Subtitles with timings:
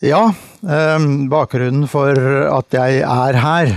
[0.00, 0.32] Ja,
[0.62, 0.98] eh,
[1.28, 2.16] bakgrunnen for
[2.48, 3.72] at jeg er her,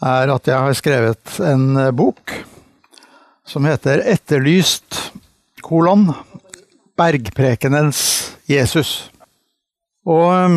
[0.00, 2.32] er at jeg har skrevet en eh, bok
[3.44, 5.12] som heter 'Etterlyst
[5.60, 6.08] kolon
[6.96, 8.00] Bergprekenens
[8.48, 9.12] Jesus'.
[10.08, 10.56] Og eh,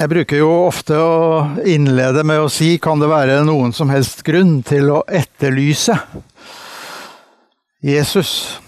[0.00, 4.24] jeg bruker jo ofte å innlede med å si kan det være noen som helst
[4.24, 6.00] grunn til å etterlyse
[7.84, 8.60] Jesus?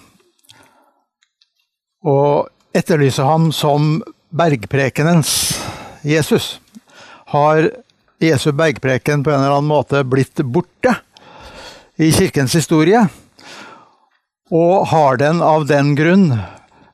[2.04, 4.02] Og etterlyse ham som
[4.32, 5.60] bergprekenens
[6.02, 6.60] Jesus.
[7.32, 7.70] Har
[8.18, 10.94] Jesu bergpreken på en eller annen måte blitt borte
[12.00, 13.04] i kirkens historie?
[14.52, 16.30] Og har den av den grunn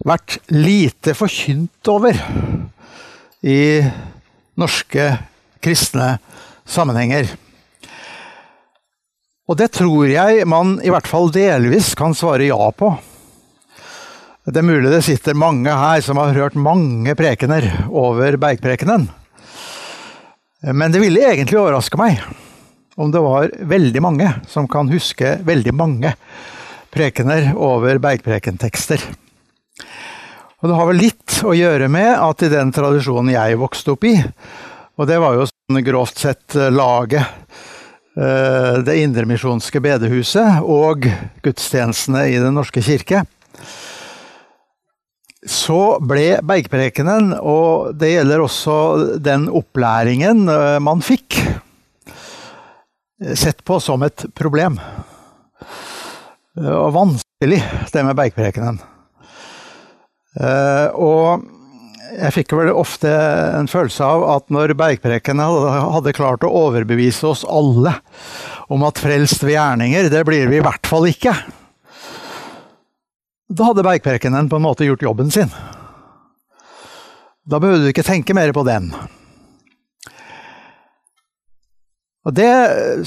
[0.07, 2.19] vært lite forkynt over
[3.43, 3.83] i
[4.59, 5.11] norske
[5.63, 6.17] kristne
[6.67, 7.31] sammenhenger?
[9.49, 12.93] Og det tror jeg man i hvert fall delvis kan svare ja på.
[14.49, 19.03] Det er mulig det sitter mange her som har hørt mange prekener over Bergprekenen.
[20.73, 22.23] Men det ville egentlig overraske meg
[22.97, 26.15] om det var veldig mange som kan huske veldig mange
[26.95, 29.05] prekener over Bergprekentekster.
[30.63, 34.07] Og det har vel litt å gjøre med at i den tradisjonen jeg vokste opp
[34.09, 34.15] i,
[34.97, 37.37] og det var jo sånn grovt sett laget,
[38.17, 41.05] eh, Det indremisjonske bedehuset og
[41.45, 43.27] gudstjenestene i Den norske kirke,
[45.49, 48.77] så ble Bergprekenen, og det gjelder også
[49.25, 51.41] den opplæringen eh, man fikk,
[53.35, 54.77] sett på som et problem.
[56.55, 58.79] Det var vanskelig, det med Bergprekenen.
[60.39, 61.47] Eh, og
[62.19, 67.45] jeg fikk vel ofte en følelse av at når Bergprekenen hadde klart å overbevise oss
[67.49, 67.97] alle
[68.73, 71.35] om at frelst ved gjerninger, det blir vi i hvert fall ikke
[73.49, 75.49] da hadde Bergprekenen på en måte gjort jobben sin.
[77.49, 78.91] Da behøvde du ikke tenke mer på den.
[82.29, 82.53] Og Det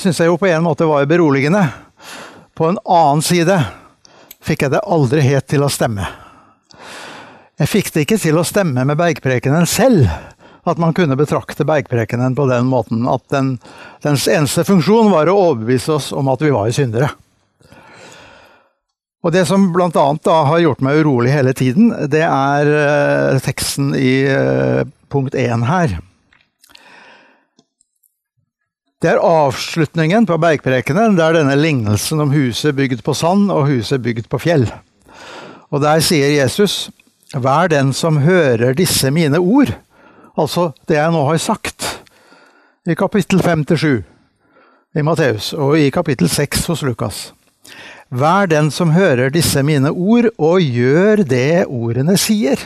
[0.02, 1.62] syns jeg jo på en måte var beroligende.
[2.58, 3.60] På en annen side
[4.42, 6.08] fikk jeg det aldri helt til å stemme.
[7.62, 10.10] Jeg fikk det ikke til å stemme med Bergprekenen selv,
[10.66, 13.60] at man kunne betrakte Bergprekenen på den måten at den,
[14.02, 17.12] dens eneste funksjon var å overbevise oss om at vi var syndere.
[19.22, 19.90] Og Det som bl.a.
[20.26, 24.82] har gjort meg urolig hele tiden, det er uh, teksten i uh,
[25.14, 26.00] punkt 1 her.
[29.02, 31.20] Det er avslutningen på bergprekenen.
[31.22, 34.68] Er denne lignelsen om huset bygd på sand og huset bygd på fjell.
[35.72, 36.90] Og Der sier Jesus,
[37.32, 39.72] Vær den som hører disse mine ord,
[40.36, 41.86] altså det jeg nå har sagt,
[42.84, 44.02] i kapittel 5-7
[45.00, 47.32] i Matteus og i kapittel 6 hos Lukas.
[48.12, 52.60] Vær den som hører disse mine ord, og gjør det ordene sier.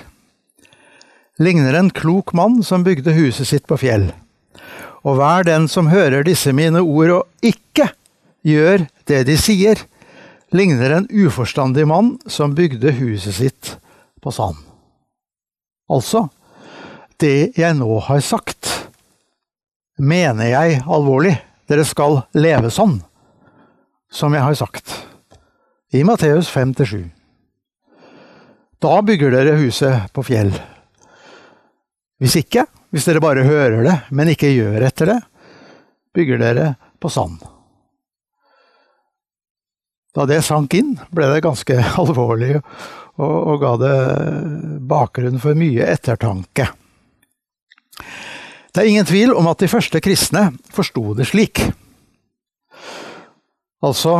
[1.38, 4.08] Ligner en klok mann som bygde huset sitt på fjell.
[5.06, 7.92] Og vær den som hører disse mine ord, og ikke
[8.42, 9.86] gjør det de sier.
[10.50, 13.76] Ligner en uforstandig mann som bygde huset sitt
[14.26, 14.58] på sand.
[15.86, 16.26] Altså,
[17.22, 18.90] det jeg nå har sagt,
[20.02, 21.38] mener jeg alvorlig.
[21.70, 23.04] Dere skal leve sånn
[24.10, 25.05] som jeg har sagt
[25.94, 27.04] i Matteus 5-7.
[28.82, 30.52] Da bygger dere huset på fjell.
[32.22, 35.20] Hvis ikke, hvis dere bare hører det, men ikke gjør etter det,
[36.16, 36.68] bygger dere
[37.02, 37.42] på sand.
[40.16, 43.98] Da det sank inn, ble det ganske alvorlig og, og ga det
[44.88, 46.70] bakgrunn for mye ettertanke.
[48.76, 51.62] Det er ingen tvil om at de første kristne forsto det slik.
[53.86, 54.18] Altså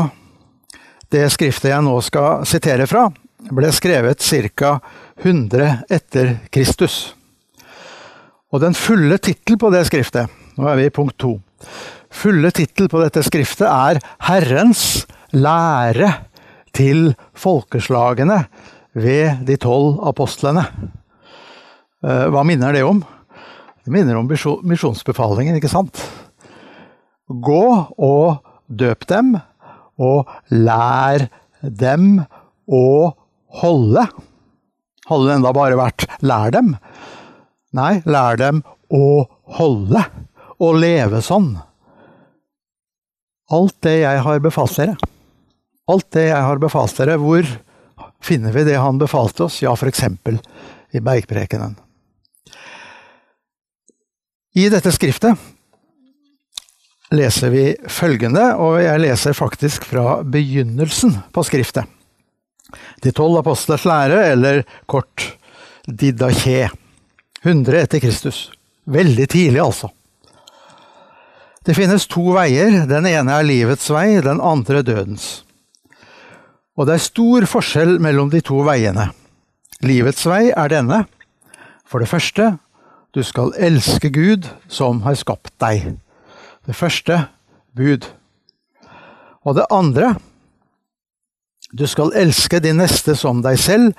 [1.16, 3.08] det skriftet jeg nå skal sitere fra,
[3.56, 4.78] ble skrevet ca.
[5.24, 7.14] 100 etter Kristus.
[8.52, 11.38] Og den fulle tittel på det skriftet, nå er vi i punkt to,
[12.12, 16.12] fulle tittel på dette skriftet er 'Herrens lære
[16.76, 18.46] til folkeslagene
[18.94, 20.68] ved de tolv apostlene'.
[22.04, 23.04] Eh, hva minner det om?
[23.86, 26.00] Det minner om misjonsbefalingen, ikke sant?
[27.30, 29.36] Gå og døp dem
[30.02, 31.28] og lær
[31.62, 32.24] dem
[32.68, 33.14] å
[33.62, 34.06] holde.
[35.06, 36.76] Hadde det enda bare vært 'lær dem'?
[37.76, 39.28] Nei, lær dem å
[39.60, 40.06] holde.
[40.58, 41.58] å leve sånn.
[43.52, 44.96] Alt det jeg har befalt dere.
[45.92, 47.44] Alt det jeg har befalt dere, hvor
[48.24, 49.62] finner vi det han befalte oss?
[49.62, 50.06] Ja, f.eks.
[50.96, 51.76] i Bergprekenen.
[54.56, 55.36] I dette skriftet
[57.18, 61.88] leser vi følgende, og jeg leser faktisk fra begynnelsen på skriftet.
[63.04, 65.36] De tolv apostlers lære, eller kort
[65.88, 66.70] Didache.
[67.44, 68.50] 100 etter Kristus.
[68.90, 69.92] Veldig tidlig, altså.
[71.66, 72.84] Det finnes to veier.
[72.90, 75.44] Den ene er livets vei, den andre dødens.
[76.76, 79.08] Og det er stor forskjell mellom de to veiene.
[79.86, 81.04] Livets vei er denne.
[81.86, 82.56] For det første,
[83.16, 85.96] du skal elske Gud som har skapt deg.
[86.66, 87.20] Det første
[87.78, 88.08] bud.
[89.46, 90.16] Og det andre,
[91.74, 93.94] du skal elske din neste som deg selv,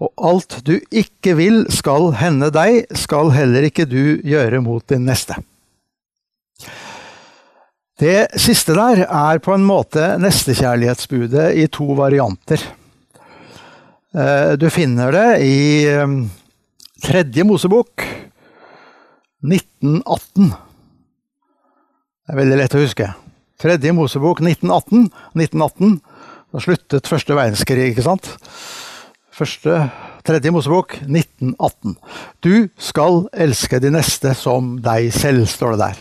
[0.00, 5.04] og alt du ikke vil skal hende deg, skal heller ikke du gjøre mot din
[5.06, 5.36] neste.
[8.00, 12.62] Det siste der er på en måte nestekjærlighetsbudet i to varianter.
[14.16, 16.16] Eh, du finner det i eh,
[17.04, 18.06] Tredje Mosebok,
[19.44, 20.69] 1918.
[22.30, 23.06] Det er veldig lett å huske.
[23.58, 25.08] Tredje Mosebok 1918.
[25.34, 25.96] 1918
[26.54, 28.28] da sluttet første verdenskrig, ikke sant?
[29.34, 29.80] Første,
[30.22, 31.96] tredje Mosebok 1918.
[32.38, 35.98] Du skal elske de neste som deg selv, står det der.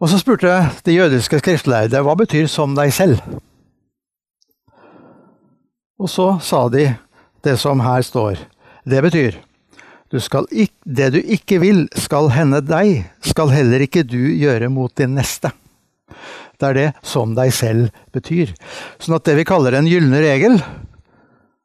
[0.00, 0.56] Og så spurte
[0.88, 3.20] de jødiske skriftlærde hva betyr 'som deg selv'?
[6.00, 6.96] Og så sa de
[7.44, 8.38] det som her står.
[8.88, 9.44] Det betyr
[10.14, 10.20] du
[10.54, 15.16] ikke, det du ikke vil skal hende deg, skal heller ikke du gjøre mot din
[15.18, 15.50] neste.
[16.54, 18.54] Det er det 'som deg selv' betyr.
[18.98, 20.62] Sånn at det vi kaller en gylne regel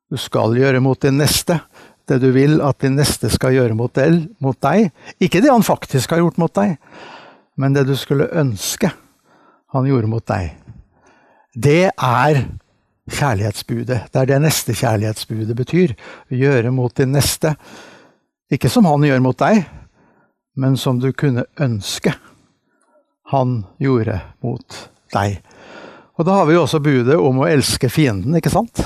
[0.09, 1.61] Du skal gjøre mot din neste
[2.09, 4.89] det du vil at din neste skal gjøre mot deg.
[5.21, 6.77] Ikke det han faktisk har gjort mot deg,
[7.59, 8.91] men det du skulle ønske
[9.75, 10.55] han gjorde mot deg.
[11.53, 12.41] Det er
[13.09, 14.09] kjærlighetsbudet.
[14.09, 15.93] Det er det neste kjærlighetsbudet betyr.
[16.33, 17.55] Gjøre mot din neste.
[18.49, 19.61] Ikke som han gjør mot deg,
[20.57, 22.15] men som du kunne ønske
[23.29, 24.77] han gjorde mot
[25.13, 25.37] deg.
[26.17, 28.81] Og da har vi jo også budet om å elske fienden, ikke sant?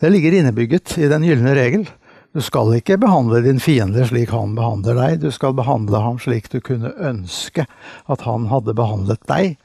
[0.00, 1.84] Det ligger innebygget i den gylne regel.
[2.32, 6.48] Du skal ikke behandle din fiende slik han behandler deg, du skal behandle ham slik
[6.54, 7.66] du kunne ønske
[8.08, 9.58] at han hadde behandlet deg.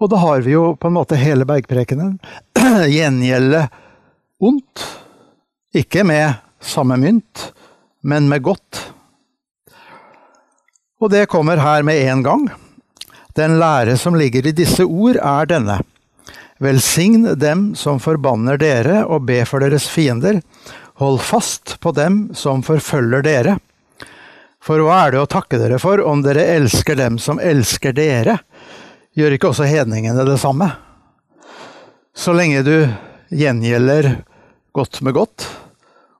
[0.00, 2.16] Og da har vi jo på en måte hele bergprekenen.
[2.96, 3.66] Gjengjelde
[4.40, 4.86] ondt,
[5.76, 7.50] ikke med samme mynt,
[8.00, 8.92] men med godt.
[11.00, 12.48] Og det kommer her med en gang.
[13.36, 15.78] Den lære som ligger i disse ord, er denne.
[16.60, 20.42] Velsign dem som forbanner dere, og be for deres fiender.
[21.00, 23.56] Hold fast på dem som forfølger dere.
[24.60, 28.36] For hva er det å takke dere for om dere elsker dem som elsker dere?
[29.16, 30.68] Gjør ikke også hedningene det samme?
[32.12, 32.74] Så lenge du
[33.32, 34.18] gjengjelder
[34.76, 35.46] godt med godt,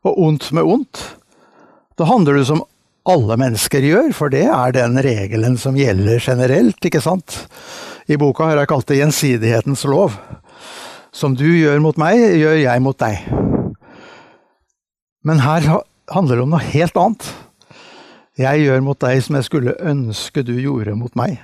[0.06, 1.02] og ondt med ondt,
[2.00, 2.62] da handler du som
[3.08, 7.42] alle mennesker gjør, for det er den regelen som gjelder generelt, ikke sant?
[8.08, 10.16] I boka har jeg kalt det gjensidighetens lov.
[11.12, 13.20] Som du gjør mot meg, gjør jeg mot deg.
[15.26, 15.68] Men her
[16.08, 17.28] handler det om noe helt annet.
[18.40, 21.36] Jeg gjør mot deg som jeg skulle ønske du gjorde mot meg.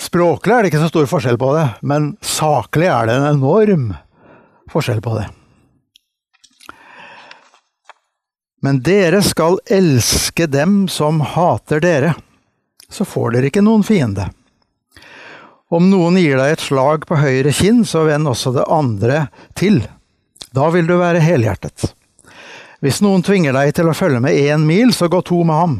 [0.00, 3.90] Språklig er det ikke så stor forskjell på det, men saklig er det en enorm
[4.72, 5.28] forskjell på det.
[8.64, 12.14] Men dere skal elske dem som hater dere,
[12.88, 14.30] så får dere ikke noen fiende.
[15.68, 19.26] Om noen gir deg et slag på høyre kinn, så vend også det andre
[19.58, 19.82] til.
[20.56, 21.90] Da vil du være helhjertet.
[22.80, 25.78] Hvis noen tvinger deg til å følge med én mil, så gå to med ham.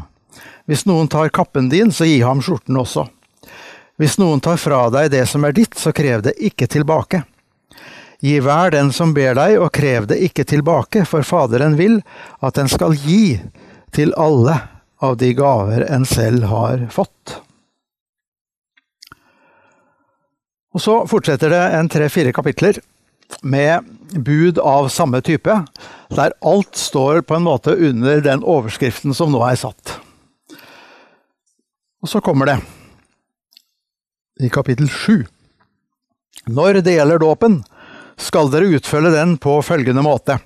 [0.69, 3.07] Hvis noen tar kappen din, så gi ham skjorten også.
[3.97, 7.23] Hvis noen tar fra deg det som er ditt, så krev det ikke tilbake.
[8.23, 11.99] Gi hver den som ber deg, og krev det ikke tilbake, for Faderen vil
[12.39, 13.39] at den skal gi
[13.95, 14.59] til alle
[15.03, 17.39] av de gaver en selv har fått.
[20.75, 22.81] Og Så fortsetter det en tre-fire kapitler
[23.41, 25.53] med bud av samme type,
[26.11, 29.95] der alt står på en måte under den overskriften som nå er satt.
[32.03, 32.57] Og så kommer det
[34.43, 35.23] i kapittel sju.
[36.45, 37.63] Når det gjelder dåpen,
[38.17, 40.39] skal dere utfølge den på følgende måte.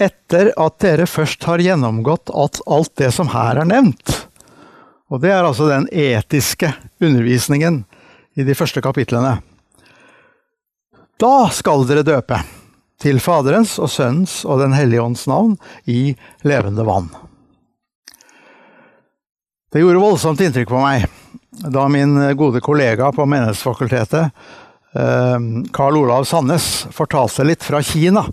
[0.00, 4.14] Etter at dere først har gjennomgått alt det som her er nevnt.
[5.12, 7.82] Og det er altså den etiske undervisningen
[8.34, 9.36] i de første kapitlene.
[11.20, 12.40] Da skal dere døpe,
[13.02, 16.14] til Faderens og Sønnens og Den hellige ånds navn, i
[16.46, 17.10] levende vann.
[19.72, 21.06] Det gjorde voldsomt inntrykk på meg
[21.52, 24.30] da min gode kollega på Menighetsfakultetet,
[24.92, 28.26] Karl Olav Sandnes, fortalte litt fra Kina.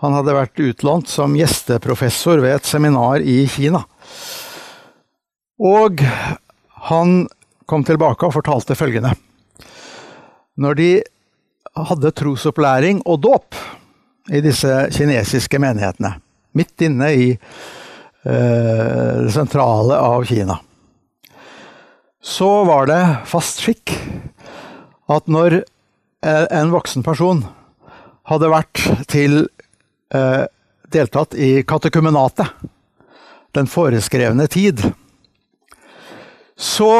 [0.00, 3.82] Han hadde vært utlånt som gjesteprofessor ved et seminar i Kina.
[5.60, 6.00] Og
[6.88, 7.26] han
[7.68, 9.12] kom tilbake og fortalte følgende.
[10.60, 10.90] Når de
[11.90, 13.58] hadde trosopplæring og dåp
[14.32, 16.14] i disse kinesiske menighetene,
[16.56, 20.56] midt inne i eh, det sentrale av Kina,
[22.20, 23.94] så var det fast skikk
[25.10, 25.60] at når
[26.22, 27.44] en voksen person
[28.28, 29.42] hadde vært til
[30.14, 30.44] eh,
[30.92, 32.50] deltatt i katekumenatet,
[33.56, 34.82] den foreskrevne tid,
[36.60, 36.92] så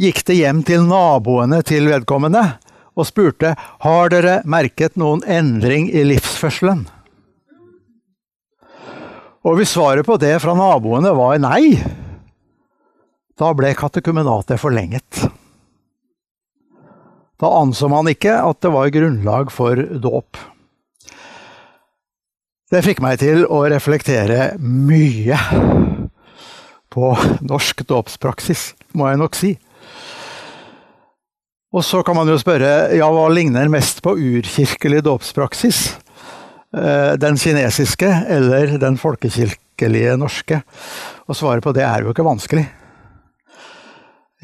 [0.00, 2.44] gikk det hjem til naboene til vedkommende
[2.92, 3.54] og spurte
[3.84, 6.86] har dere merket noen endring i livsførselen.
[9.42, 11.74] Og hvis svaret på det fra naboene var nei,
[13.40, 15.24] da ble katekumenatet forlenget.
[17.42, 20.38] Da anså man ikke at det var grunnlag for dåp.
[22.70, 25.38] Det fikk meg til å reflektere mye
[26.92, 27.10] på
[27.42, 28.62] norsk dåpspraksis,
[28.94, 29.50] må jeg nok si.
[31.72, 35.82] Og så kan man jo spørre ja, hva ligner mest på urkirkelig dåpspraksis?
[36.76, 38.08] Eh, den kinesiske
[38.38, 40.62] eller den folkekirkelige norske?
[41.26, 42.68] Og svaret på det er jo ikke vanskelig.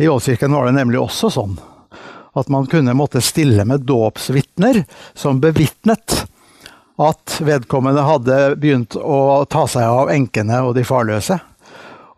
[0.03, 1.59] I Ålkirken var det nemlig også sånn
[2.33, 4.83] at man kunne måtte stille med dåpsvitner
[5.15, 6.25] som bevitnet
[6.99, 11.39] at vedkommende hadde begynt å ta seg av enkene og de farløse,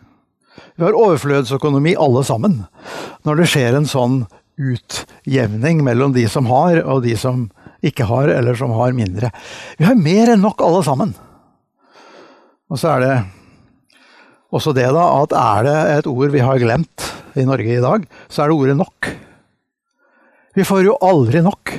[0.77, 2.65] Vi har overflødsøkonomi alle sammen.
[3.29, 4.27] Når det skjer en sånn
[4.57, 7.51] utjevning mellom de som har, og de som
[7.87, 9.33] ikke har, eller som har mindre.
[9.79, 11.15] Vi har mer enn nok, alle sammen.
[12.71, 13.15] Og så er det
[14.55, 17.07] også det, da, at er det et ord vi har glemt
[17.39, 19.11] i Norge i dag, så er det ordet nok.
[20.59, 21.75] Vi får jo aldri nok.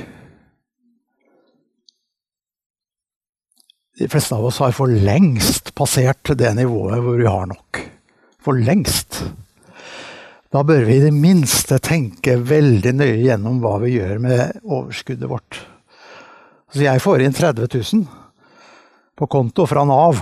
[4.00, 7.82] De fleste av oss har for lengst passert det nivået hvor vi har nok.
[8.42, 9.20] For lengst.
[10.52, 15.30] Da bør vi i det minste tenke veldig nøye gjennom hva vi gjør med overskuddet
[15.30, 15.60] vårt.
[16.72, 18.04] Så jeg får inn 30 000
[19.18, 20.20] på konto fra Nav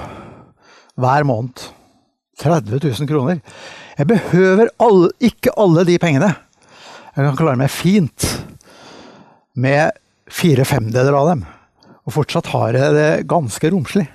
[1.00, 1.62] hver måned.
[2.40, 3.40] 30 000 kroner.
[3.98, 6.30] Jeg behøver alle, ikke alle de pengene.
[7.14, 8.26] Jeg kan klare meg fint
[9.60, 9.92] med
[10.30, 11.44] fire femdeler av dem.
[12.08, 14.06] Og fortsatt har jeg det ganske romslig.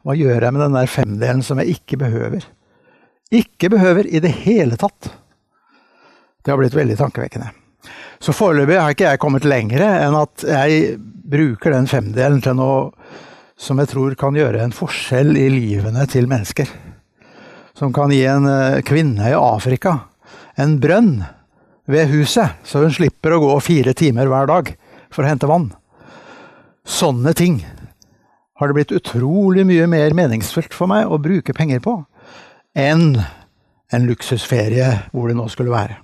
[0.00, 2.46] Hva gjør jeg med den der femdelen som jeg ikke behøver?
[3.30, 5.12] Ikke behøver i det hele tatt.
[6.40, 7.52] Det har blitt veldig tankevekkende.
[8.20, 12.90] Så foreløpig har ikke jeg kommet lenger enn at jeg bruker den femdelen til noe
[13.60, 16.68] som jeg tror kan gjøre en forskjell i livene til mennesker.
[17.76, 19.98] Som kan gi en eh, kvinne i Afrika
[20.60, 21.20] en brønn
[21.90, 24.72] ved huset, så hun slipper å gå fire timer hver dag
[25.12, 25.70] for å hente vann.
[26.86, 27.60] Sånne ting
[28.60, 31.96] har det blitt utrolig mye mer meningsfullt for meg å bruke penger på
[32.78, 33.16] enn
[33.90, 35.98] en luksusferie hvor det nå skulle være.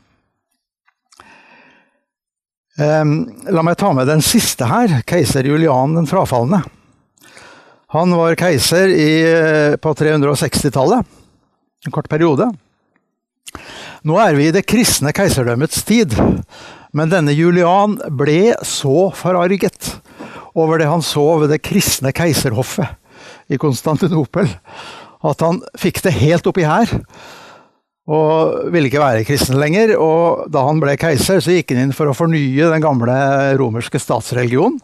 [2.76, 3.12] Ehm,
[3.48, 6.60] la meg ta med den siste her, keiser Julian den frafalne.
[7.94, 11.06] Han var keiser i, eh, på 360-tallet,
[11.86, 12.50] en kort periode.
[14.04, 16.12] Nå er vi i det kristne keiserdømmets tid,
[16.92, 19.96] men denne Julian ble så forarget
[20.54, 22.92] over det han så ved det kristne keiserhoffet
[23.48, 24.50] i Konstantinopel,
[25.24, 26.92] at han fikk det helt oppi her
[28.06, 29.96] og ville ikke være kristen lenger.
[29.98, 33.16] Og da han ble keiser, så gikk han inn for å fornye den gamle
[33.58, 34.78] romerske statsreligionen.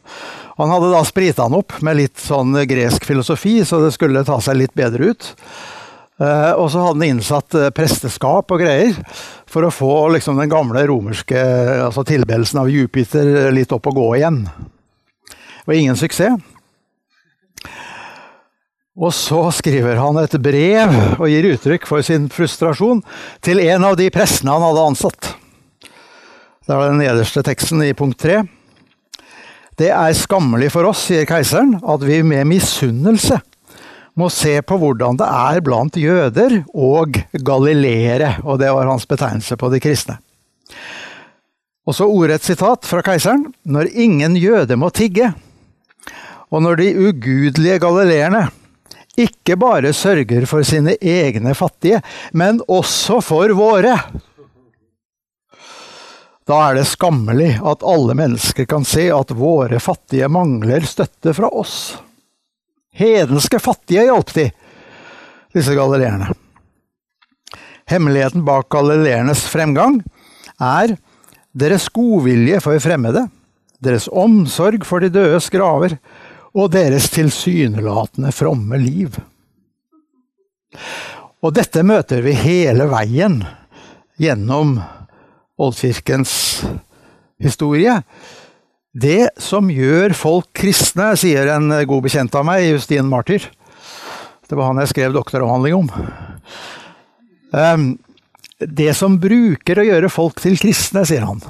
[0.59, 4.37] Han hadde da sprita den opp med litt sånn gresk filosofi, så det skulle ta
[4.45, 5.31] seg litt bedre ut.
[6.21, 8.99] Eh, og så hadde han innsatt eh, presteskap og greier
[9.51, 11.41] for å få liksom, den gamle romerske
[11.89, 14.43] altså tilbedelsen av Jupiter litt opp og gå igjen.
[14.45, 16.52] Det var ingen suksess.
[18.93, 23.01] Og så skriver han et brev og gir uttrykk for sin frustrasjon
[23.45, 25.31] til en av de prestene han hadde ansatt.
[26.63, 28.43] Det er den nederste teksten i punkt tre.
[29.81, 33.41] Det er skammelig for oss, sier keiseren, at vi med misunnelse
[34.21, 39.57] må se på hvordan det er blant jøder og galileere, og det var hans betegnelse
[39.57, 40.19] på de kristne.
[41.89, 43.49] Og så ordrett sitat fra keiseren.
[43.65, 45.33] Når ingen jøde må tigge,
[46.53, 48.51] og når de ugudelige galileerne
[49.19, 52.01] ikke bare sørger for sine egne fattige,
[52.33, 53.97] men også for våre.
[56.49, 61.51] Da er det skammelig at alle mennesker kan se at våre fattige mangler støtte fra
[61.53, 61.99] oss.
[62.93, 64.49] Hedenske fattige hjalp de,
[65.55, 66.33] disse galileerne.
[67.89, 70.01] Hemmeligheten bak galileernes fremgang
[70.61, 70.97] er
[71.53, 73.27] deres godvilje for fremmede,
[73.83, 75.99] deres omsorg for de dødes graver
[76.53, 79.17] og deres tilsynelatende fromme liv.
[81.43, 83.41] Og dette møter vi hele veien
[84.21, 84.77] gjennom
[85.63, 86.35] Oldkirkens
[87.43, 88.01] historie.
[88.93, 93.49] Det som gjør folk kristne, sier en god bekjent av meg, Justin Martyr.
[94.49, 95.91] Det var han jeg skrev doktoravhandling om.
[97.57, 97.87] Ehm,
[98.61, 101.41] det som bruker å gjøre folk til kristne, sier han,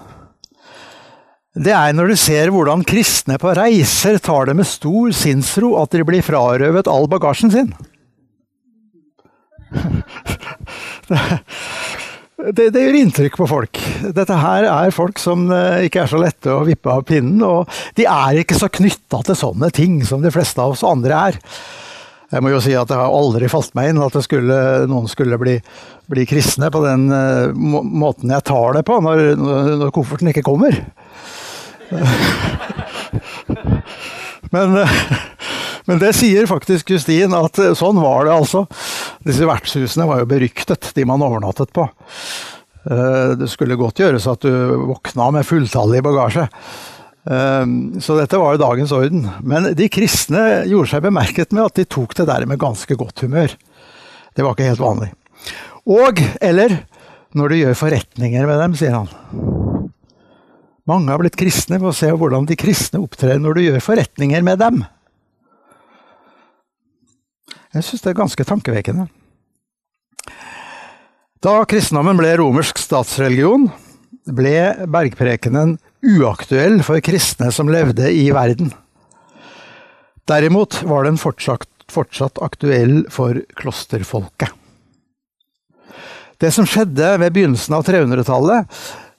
[1.53, 5.93] det er når du ser hvordan kristne på reiser tar det med stor sinnsro at
[5.93, 7.73] de blir frarøvet all bagasjen sin.
[12.43, 13.79] Det, det, gjør inntrykk på folk.
[14.17, 17.39] Dette her er folk som eh, ikke er så lette å vippe av pinnen.
[17.47, 21.21] Og de er ikke så knytta til sånne ting som de fleste av oss andre
[21.29, 21.39] er.
[22.33, 24.59] Jeg må jo si at det har aldri falt meg inn at skulle,
[24.91, 25.55] noen skulle bli,
[26.11, 29.23] bli, kristne på den uh, måten jeg tar det på, når,
[29.85, 30.81] når kofferten ikke kommer.
[34.55, 34.77] Men,
[35.87, 38.67] men, det sier faktisk Justin, at sånn var det altså.
[39.27, 41.89] Disse vertshusene var jo beryktet, de man overnattet på.
[42.91, 44.53] Eh, det skulle godt gjøres at du
[44.91, 46.49] våkna med fulltallig bagasje.
[47.31, 47.65] Eh,
[48.03, 49.27] så dette var jo dagens orden.
[49.47, 53.25] Men de kristne gjorde seg bemerket med at de tok det der med ganske godt
[53.27, 53.55] humør.
[54.33, 55.13] Det var ikke helt vanlig.
[55.83, 56.81] Og, eller
[57.37, 59.52] når du gjør forretninger med dem, sier han.
[60.89, 64.43] Mange har blitt kristne ved å se hvordan de kristne opptrer når du gjør forretninger
[64.43, 64.83] med dem.
[67.73, 69.07] Jeg syns det er ganske tankevekkende.
[71.43, 73.69] Da kristendommen ble romersk statsreligion,
[74.31, 78.71] ble bergprekenen uaktuell for kristne som levde i verden.
[80.31, 84.51] Derimot var den fortsatt, fortsatt aktuell for klosterfolket.
[86.43, 88.67] Det som skjedde ved begynnelsen av 300-tallet,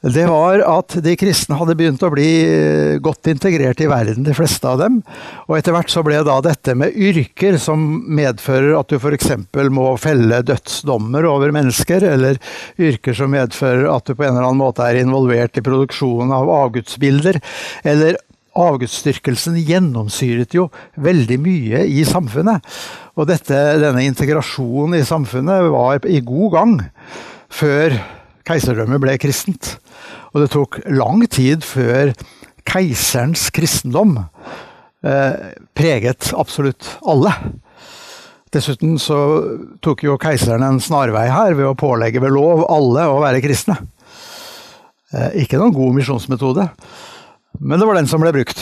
[0.03, 4.33] det var at de kristne hadde begynt å bli eh, godt integrert i verden, de
[4.35, 4.97] fleste av dem.
[5.47, 9.31] Og etter hvert så ble da dette med yrker som medfører at du f.eks.
[9.71, 12.41] må felle dødsdommer over mennesker, eller
[12.75, 16.51] yrker som medfører at du på en eller annen måte er involvert i produksjonen av
[16.51, 17.39] avgudsbilder,
[17.87, 18.19] eller
[18.53, 20.67] Avgudsdyrkelsen gjennomsyret jo
[21.01, 22.61] veldig mye i samfunnet.
[23.17, 26.75] Og dette, denne integrasjonen i samfunnet var i god gang
[27.49, 27.97] før
[28.47, 29.77] keiserdømmet ble kristent.
[30.33, 32.13] Og det tok lang tid før
[32.67, 37.33] keiserens kristendom eh, preget absolutt alle.
[38.53, 39.17] Dessuten så
[39.83, 43.79] tok jo keiseren en snarvei her ved å pålegge ved lov alle å være kristne.
[45.13, 46.67] Eh, ikke noen god misjonsmetode,
[47.61, 48.61] men det var den som ble brukt.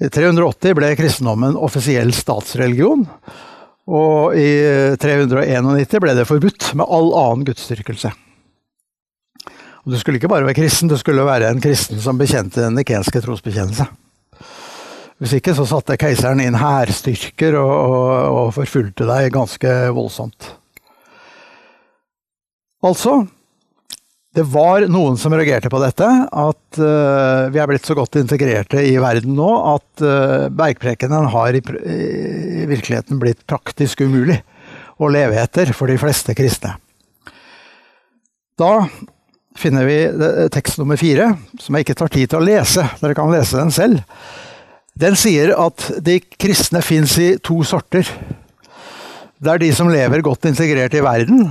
[0.00, 3.04] I 380 ble kristendommen offisiell statsreligion.
[3.90, 4.50] Og i
[5.02, 8.12] 391 ble det forbudt med all annen gudsdyrkelse.
[9.80, 12.76] Og Du skulle ikke bare være kristen, du skulle være en kristen som bekjente den
[12.78, 13.88] nikenske trosbekjennelse.
[15.20, 18.12] Hvis ikke så satte keiseren inn hærstyrker og, og,
[18.44, 20.54] og forfulgte deg ganske voldsomt.
[22.80, 23.18] Altså
[24.36, 28.82] det var noen som reagerte på dette, at uh, vi er blitt så godt integrerte
[28.86, 34.38] i verden nå at uh, bergprekenen har i, i, virkeligheten blitt praktisk umulig
[35.02, 36.76] å leve etter for de fleste kristne.
[38.60, 38.86] Da
[39.58, 39.98] finner vi
[40.52, 42.84] tekst nummer fire, som jeg ikke tar tid til å lese.
[43.00, 44.04] Dere kan lese den selv.
[45.00, 48.06] Den sier at de kristne fins i to sorter.
[49.40, 51.46] Det er de som lever godt integrert i verden.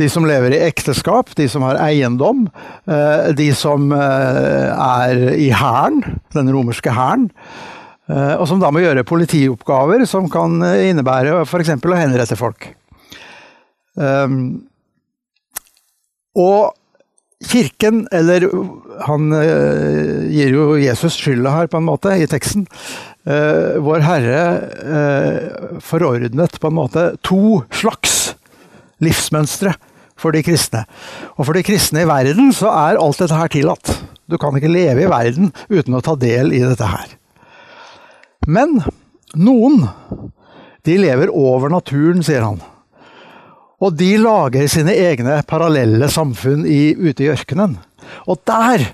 [0.00, 2.46] De som lever i ekteskap, de som har eiendom.
[2.88, 6.00] Eh, de som eh, er i hæren,
[6.32, 7.26] den romerske hæren.
[8.08, 11.74] Eh, og som da må gjøre politioppgaver som kan innebære f.eks.
[11.76, 12.70] å henrette folk.
[16.38, 16.62] Og
[17.44, 18.48] Kirken, eller
[19.06, 19.28] han
[20.32, 22.66] gir jo Jesus skylda her, på en måte, i teksten.
[23.28, 24.42] Uh, vår Herre
[24.88, 28.32] uh, forordnet på en måte to slags
[29.04, 29.74] livsmønstre
[30.18, 30.84] for de kristne.
[31.36, 33.92] Og for de kristne i verden så er alt dette her tillatt.
[34.28, 37.12] Du kan ikke leve i verden uten å ta del i dette her.
[38.48, 38.78] Men
[39.36, 39.84] noen,
[40.88, 42.62] de lever over naturen, sier han.
[43.78, 47.76] Og de lager sine egne parallelle samfunn i, ute i ørkenen.
[48.26, 48.88] Og der,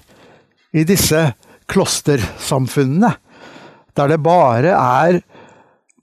[0.76, 1.30] i disse
[1.70, 3.14] klostersamfunnene,
[3.94, 5.22] der det bare er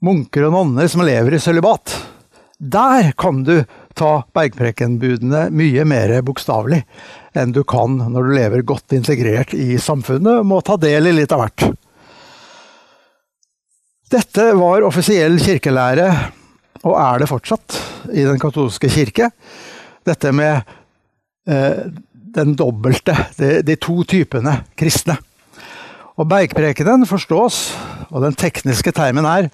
[0.02, 1.94] munker og nonner som lever i sølibat.
[2.58, 3.60] Der kan du
[3.98, 6.82] ta bergprekenbudene mye mer bokstavelig
[7.38, 11.16] enn du kan når du lever godt integrert i samfunnet og må ta del i
[11.16, 11.66] litt av hvert.
[14.12, 16.08] Dette var offisiell kirkelære,
[16.82, 17.78] og er det fortsatt,
[18.10, 19.30] i den katolske kirke.
[20.06, 20.64] Dette med
[21.46, 21.84] eh,
[22.34, 25.18] den dobbelte, de, de to typene kristne.
[26.20, 27.60] Og Bergprekenen forstås,
[28.10, 29.48] og den tekniske termen er,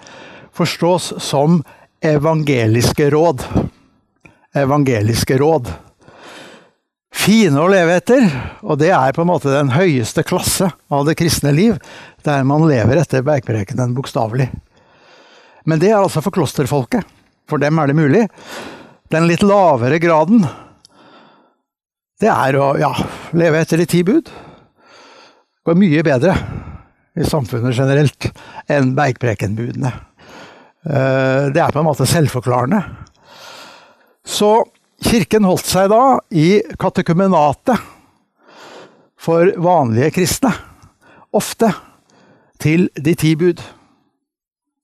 [0.57, 1.61] forstås som
[2.05, 3.45] evangeliske råd.
[4.59, 5.71] Evangeliske råd.
[7.19, 8.25] Fine å leve etter,
[8.63, 11.77] og det er på en måte den høyeste klasse av det kristne liv,
[12.27, 14.49] der man lever etter bergprekenen bokstavelig.
[15.69, 17.05] Men det er altså for klosterfolket.
[17.49, 18.27] For dem er det mulig.
[19.09, 20.45] Den litt lavere graden,
[22.21, 22.93] det er å ja,
[23.33, 24.29] leve etter de ti bud
[25.69, 26.33] går mye bedre
[27.19, 28.31] i samfunnet generelt
[28.73, 29.91] enn Bergprekenbudene.
[30.89, 32.81] Eh, det er på en måte selvforklarende.
[34.25, 34.53] Så
[35.05, 37.85] kirken holdt seg da i katekumenatet
[39.19, 40.55] for vanlige kristne.
[41.37, 41.73] Ofte
[42.63, 43.61] til de ti bud.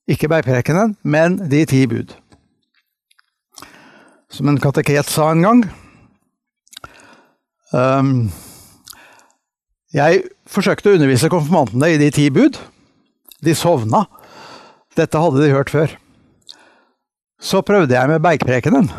[0.05, 2.13] Ikke bergprekenen, men de ti bud.
[4.35, 5.61] Som en kateket sa en gang
[7.71, 8.09] um,
[9.95, 12.59] Jeg forsøkte å undervise konfirmantene i de ti bud.
[13.39, 14.03] De sovna.
[14.99, 15.93] Dette hadde de hørt før.
[17.39, 18.91] Så prøvde jeg med bergprekenen.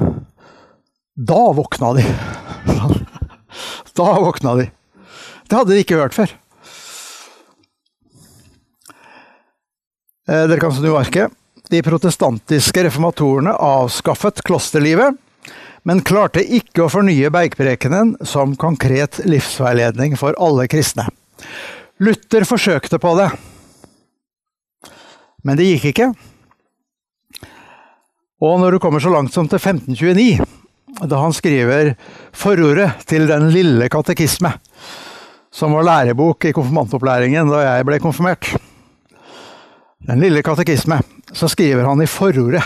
[1.16, 2.06] Da våkna de.
[3.96, 4.66] Da våkna de.
[5.48, 6.32] Det hadde de ikke hørt før.
[10.28, 11.32] Eh, dere kan snu arket.
[11.72, 15.16] De protestantiske reformatorene avskaffet klosterlivet,
[15.86, 21.06] men klarte ikke å fornye bergprekenen som konkret livsveiledning for alle kristne.
[22.02, 23.30] Luther forsøkte på det,
[25.46, 26.10] men det gikk ikke.
[28.42, 30.44] Og når du kommer så langt som til 1529,
[31.06, 31.94] da han skriver
[32.36, 34.52] forordet til Den lille katekisme,
[35.54, 38.50] som var lærebok i konfirmantopplæringen da jeg ble konfirmert
[40.06, 40.98] Den lille katekisme,
[41.32, 42.64] så skriver han i forordet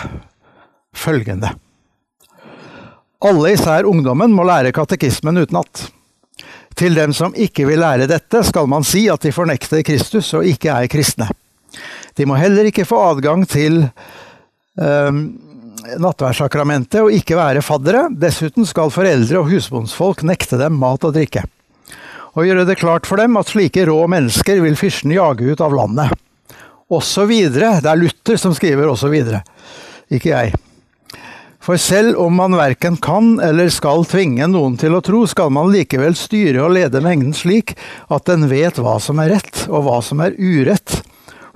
[0.96, 1.52] følgende
[3.20, 5.90] Alle, især ungdommen, må lære katekismen utenat.
[6.78, 10.46] Til dem som ikke vil lære dette, skal man si at de fornekter Kristus og
[10.48, 11.28] ikke er kristne.
[12.16, 15.18] De må heller ikke få adgang til eh,
[16.00, 18.06] nattverdssakramentet og ikke være faddere.
[18.22, 21.44] Dessuten skal foreldre og husbondsfolk nekte dem mat og drikke.
[22.38, 25.76] Og gjøre det klart for dem at slike rå mennesker vil fyrsten jage ut av
[25.76, 26.16] landet.
[26.90, 27.76] Og videre.
[27.82, 29.44] Det er Luther som skriver 'og videre',
[30.10, 30.54] ikke jeg.
[31.70, 35.68] For selv om man verken kan eller skal tvinge noen til å tro, skal man
[35.70, 37.76] likevel styre og lede mengden slik
[38.10, 40.96] at den vet hva som er rett og hva som er urett,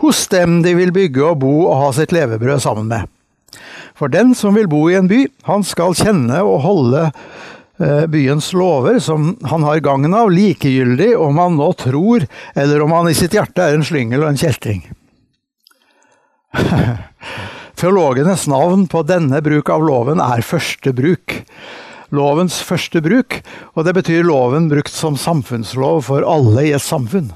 [0.04, 3.10] hos dem de vil bygge og bo og ha sitt levebrød sammen med.
[3.98, 8.52] For den som vil bo i en by, han skal kjenne og holde eh, byens
[8.54, 12.22] lover som han har gangen av, likegyldig om han nå tror,
[12.54, 14.86] eller om han i sitt hjerte er en slyngel og en kjeltring.
[17.84, 21.34] Teologenes navn på denne bruk av loven er første bruk.
[22.16, 23.36] Lovens første bruk,
[23.76, 27.28] og det betyr loven brukt som samfunnslov for alle i et samfunn.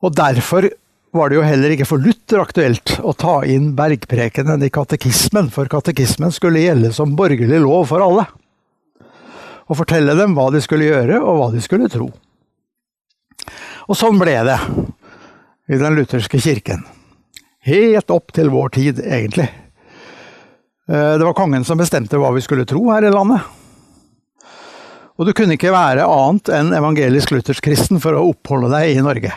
[0.00, 0.70] Og derfor
[1.12, 5.68] var det jo heller ikke for Luther aktuelt å ta inn bergprekenen i katekismen, for
[5.68, 8.24] katekismen skulle gjelde som borgerlig lov for alle.
[9.68, 12.08] Og fortelle dem hva de skulle gjøre, og hva de skulle tro.
[13.84, 14.62] Og sånn ble det
[15.68, 16.88] i den lutherske kirken.
[17.68, 19.48] Helt opp til vår tid, egentlig.
[20.88, 23.44] Eh, det var kongen som bestemte hva vi skulle tro her i landet.
[25.18, 29.34] Og du kunne ikke være annet enn evangelisk-luthersk kristen for å oppholde deg i Norge.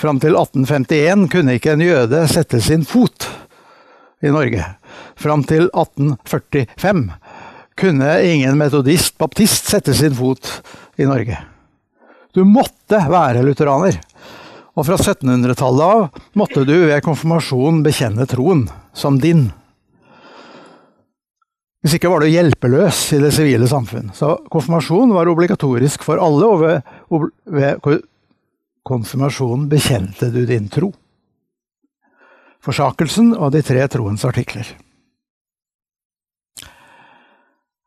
[0.00, 3.28] Fram til 1851 kunne ikke en jøde sette sin fot
[4.24, 4.64] i Norge.
[5.20, 7.04] Fram til 1845
[7.80, 10.48] kunne ingen metodist, baptist, sette sin fot
[11.00, 11.36] i Norge.
[12.32, 14.00] Du måtte være lutheraner.
[14.78, 19.48] Og fra 1700-tallet av måtte du ved konfirmasjon bekjenne troen som din.
[21.80, 24.12] Hvis ikke var du hjelpeløs i det sivile samfunn.
[24.14, 28.04] Så konfirmasjon var obligatorisk for alle, og ved, ved
[28.86, 30.92] konfirmasjonen bekjente du din tro.
[32.60, 34.68] Forsakelsen og de tre troens artikler.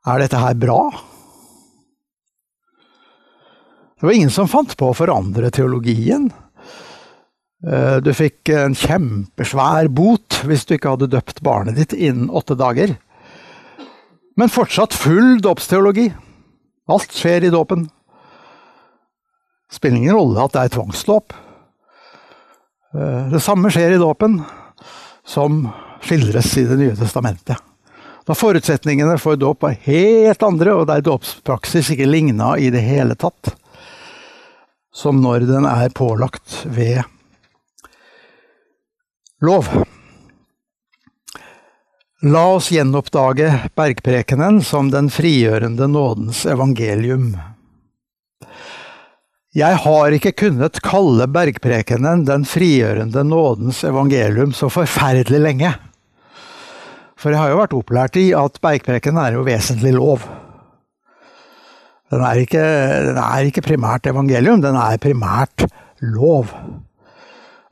[0.04, 0.80] Er dette her bra?
[3.94, 6.28] Det var ingen som fant på å forandre teologien.
[7.64, 12.58] Eh, du fikk en kjempesvær bot hvis du ikke hadde døpt barnet ditt innen åtte
[12.60, 12.98] dager.
[14.36, 16.10] Men fortsatt full dåpsteologi.
[16.92, 17.88] Alt skjer i dåpen.
[19.72, 21.36] Spiller ingen rolle at det er tvangsdåp.
[22.98, 24.42] Eh, det samme skjer i dåpen
[25.24, 25.64] som
[26.04, 27.56] skildres i Det nye testamentet.
[28.28, 33.16] Da forutsetningene for dåp var helt andre, og der dåpspraksis ikke ligna i det hele
[33.20, 33.52] tatt,
[34.96, 37.04] som når den er pålagt ved
[39.44, 39.68] lov.
[42.24, 47.34] La oss gjenoppdage bergprekenen som den frigjørende nådens evangelium.
[49.54, 55.74] Jeg har ikke kunnet kalle bergprekenen den frigjørende nådens evangelium så forferdelig lenge.
[57.20, 60.24] For jeg har jo vært opplært i at bergprekenen er jo vesentlig lov.
[62.14, 62.64] Den er, ikke,
[63.10, 65.68] den er ikke primært evangelium, den er primært
[66.00, 66.56] lov.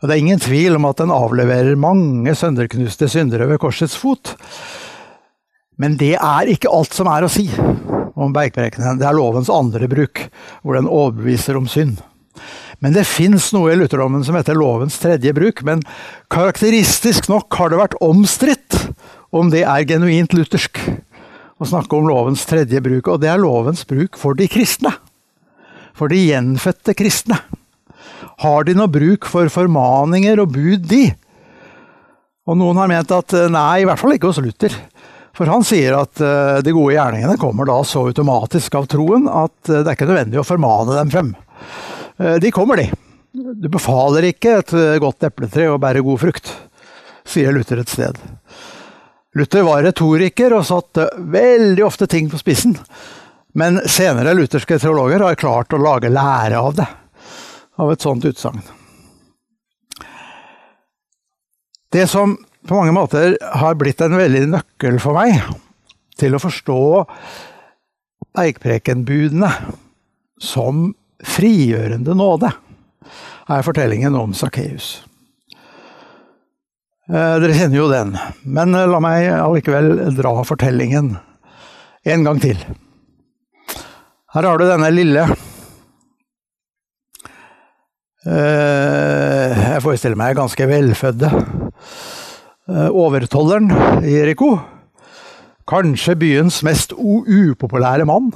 [0.01, 4.33] Og Det er ingen tvil om at den avleverer mange sønderknuste syndere ved korsets fot.
[5.77, 7.47] Men det er ikke alt som er å si
[8.17, 8.97] om bergprekenen.
[8.97, 10.23] Det er lovens andre bruk,
[10.61, 12.01] hvor den overbeviser om synd.
[12.81, 15.61] Men det fins noe i lutherdommen som heter lovens tredje bruk.
[15.65, 15.85] Men
[16.33, 18.79] karakteristisk nok har det vært omstridt
[19.29, 20.81] om det er genuint luthersk
[21.61, 23.05] å snakke om lovens tredje bruk.
[23.05, 24.95] Og det er lovens bruk for de kristne.
[25.93, 27.37] For de gjenfødte kristne.
[28.41, 31.11] Har de noe bruk for formaninger og bud, de?
[32.49, 34.73] Og noen har ment at eh, nei, i hvert fall ikke hos Luther.
[35.37, 39.69] For han sier at uh, de gode gjerningene kommer da så automatisk av troen at
[39.69, 41.31] uh, det er ikke nødvendig å formane dem frem.
[42.43, 42.91] De kommer, de.
[43.33, 46.51] Du befaler ikke et godt epletre å bære god frukt,
[47.25, 48.19] sier Luther et sted.
[49.39, 52.75] Luther var retoriker og satte veldig ofte ting på spissen.
[53.57, 56.89] Men senere lutherske teologer har klart å lage lære av det
[57.75, 58.61] av et sånt utsagn.
[61.91, 65.41] Det som på mange måter har blitt en veldig nøkkel for meg
[66.19, 66.81] til å forstå
[68.41, 69.49] Eikprekenbudene
[70.41, 70.91] som
[71.27, 72.51] frigjørende nåde,
[73.51, 75.01] er fortellingen om Sakkeus.
[77.11, 78.15] Eh, dere kjenner jo den,
[78.47, 81.17] men la meg allikevel dra fortellingen
[82.07, 82.61] en gang til.
[84.31, 85.50] Her har du denne lille Eh,
[88.21, 91.31] jeg forestiller meg ganske velfødde.
[92.69, 93.71] Eh, overtolleren
[94.05, 94.53] Eriko.
[95.67, 98.31] Kanskje byens mest upopulære mann,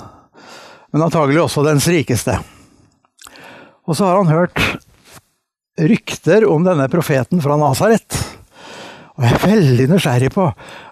[0.93, 2.37] men antagelig også dens rikeste.
[3.85, 4.61] Og så har han hørt
[5.77, 8.17] rykter om denne profeten fra Nasaret.
[9.15, 10.47] Og jeg er veldig nysgjerrig på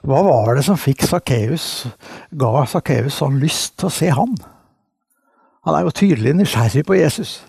[0.07, 1.87] hva var det som fikk Sakkeus,
[2.31, 4.37] ga Sakkeus sånn lyst til å se han?
[5.63, 7.41] Han er jo tydelig nysgjerrig på Jesus.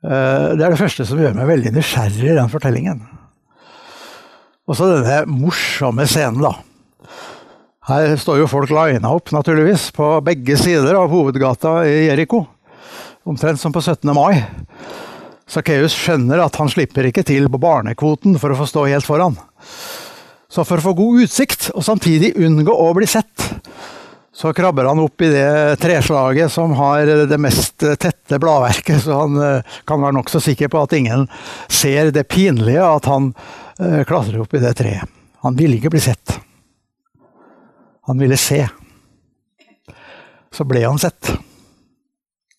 [0.00, 3.02] Eh, det er det første som gjør meg veldig nysgjerrig i den fortellingen.
[4.70, 6.54] Og så denne morsomme scenen, da.
[7.90, 12.44] Her står jo folk lina opp, naturligvis, på begge sider av hovedgata i Jeriko.
[13.28, 14.06] Omtrent som på 17.
[14.14, 14.44] mai.
[15.50, 19.34] Sakkeus skjønner at han slipper ikke til på barnekvoten for å få stå helt foran.
[20.50, 23.48] Så for å få god utsikt, og samtidig unngå å bli sett,
[24.32, 29.40] så krabber han opp i det treslaget som har det mest tette bladverket, så han
[29.42, 31.26] eh, kan være nokså sikker på at ingen
[31.66, 33.32] ser det pinlige at han
[33.80, 35.16] eh, klatrer opp i det treet.
[35.42, 36.36] Han ville ikke bli sett.
[38.06, 38.60] Han ville se.
[40.52, 41.32] Så ble han sett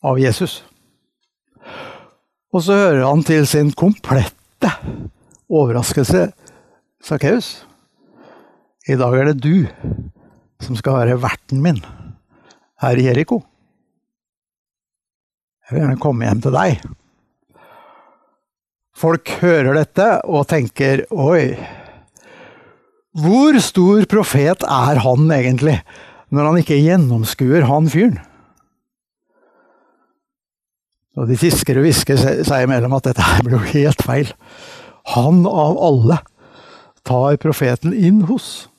[0.03, 0.61] av Jesus.
[2.51, 4.71] Og så hører han til sin komplette
[5.51, 6.31] overraskelse
[7.05, 7.61] Sakkeus.
[8.89, 9.67] I dag er det du
[10.61, 11.81] som skal være verten min
[12.81, 13.41] her i Jeriko.
[15.65, 16.81] Jeg vil gjerne komme hjem til deg.
[19.01, 21.55] Folk hører dette og tenker oi,
[23.11, 25.77] hvor stor profet er han egentlig,
[26.31, 28.19] når han ikke gjennomskuer han fyren?
[31.19, 34.29] Og de tisker og hvisker seg imellom at dette her blir jo helt feil.
[35.11, 36.21] Han av alle
[37.07, 38.70] tar profeten inn hos.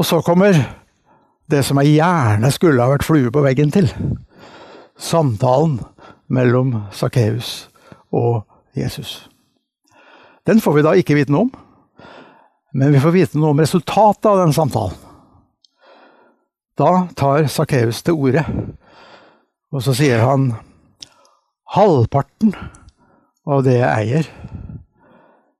[0.00, 0.56] Og så kommer
[1.52, 3.90] det som jeg gjerne skulle ha vært flue på veggen til.
[4.96, 5.74] Samtalen
[6.32, 7.66] mellom Sakkeus
[8.08, 9.26] og Jesus.
[10.48, 11.50] Den får vi da ikke vite noe om,
[12.72, 14.96] men vi får vite noe om resultatet av den samtalen.
[16.80, 18.46] Da tar Sakkeus til orde,
[19.68, 20.54] og så sier han
[21.76, 22.54] halvparten
[23.44, 24.32] av det jeg eier,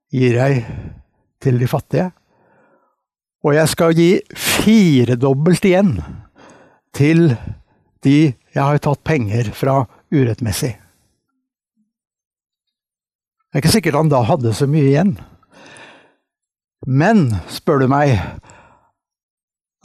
[0.09, 0.65] gir jeg
[1.45, 2.09] til de fattige.
[3.41, 5.95] Og jeg skal gi firedobbelt igjen
[6.93, 7.31] til
[8.05, 10.75] de jeg har tatt penger fra urettmessig.
[13.51, 15.15] Det er ikke sikkert han da hadde så mye igjen.
[16.87, 18.15] Men, spør du meg,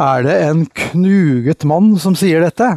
[0.00, 2.68] er det en knuget mann som sier dette?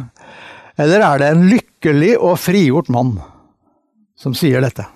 [0.80, 3.18] Eller er det en lykkelig og frigjort mann
[4.18, 4.86] som sier dette?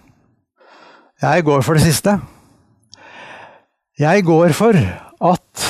[1.22, 2.18] Jeg går for det siste.
[4.00, 5.63] Jeg går for at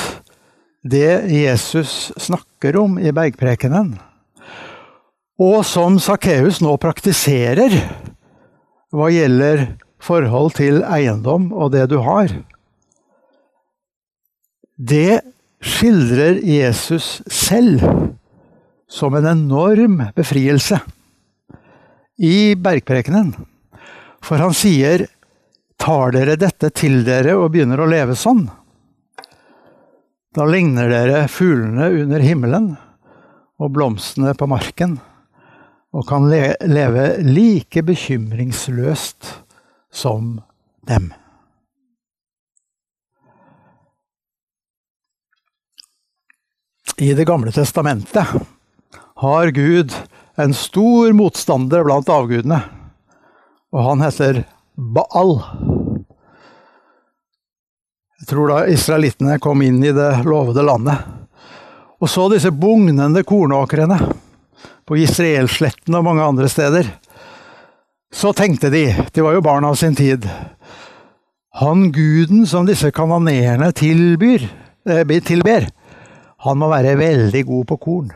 [0.85, 3.95] det Jesus snakker om i bergprekenen,
[5.41, 7.73] og som Sakkeus nå praktiserer
[8.95, 9.65] hva gjelder
[10.05, 12.31] forhold til eiendom og det du har,
[14.77, 15.23] det
[15.65, 17.83] skildrer Jesus selv
[18.91, 20.79] som en enorm befrielse
[22.21, 23.33] i bergprekenen.
[24.25, 25.09] For han sier
[25.85, 28.47] Tar dere dette til dere og begynner å leve sånn,
[30.35, 32.73] da ligner dere fuglene under himmelen
[33.63, 34.97] og blomstene på marken,
[35.95, 39.31] og kan le leve like bekymringsløst
[39.95, 40.41] som
[40.91, 41.13] dem.
[46.99, 48.35] I Det gamle testamentet
[49.23, 49.95] har Gud
[50.39, 52.59] en stor motstander blant avgudene,
[53.75, 54.45] og han heter
[54.75, 55.39] Baal.
[58.25, 61.25] Jeg tror da israelittene kom inn i det lovede landet
[62.01, 63.99] og så disse bugnende kornåkrene
[64.89, 66.89] på Israelsletten og mange andre steder,
[68.13, 70.25] så tenkte de, de var jo barn av sin tid,
[71.61, 74.49] han guden som disse kanonerene tilbyr,
[74.89, 75.69] eh, tilber,
[76.45, 78.11] han må være veldig god på korn.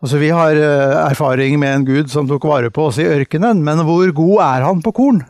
[0.00, 3.64] Altså, vi har eh, erfaring med en gud som tok vare på oss i ørkenen,
[3.64, 5.24] men hvor god er han på korn?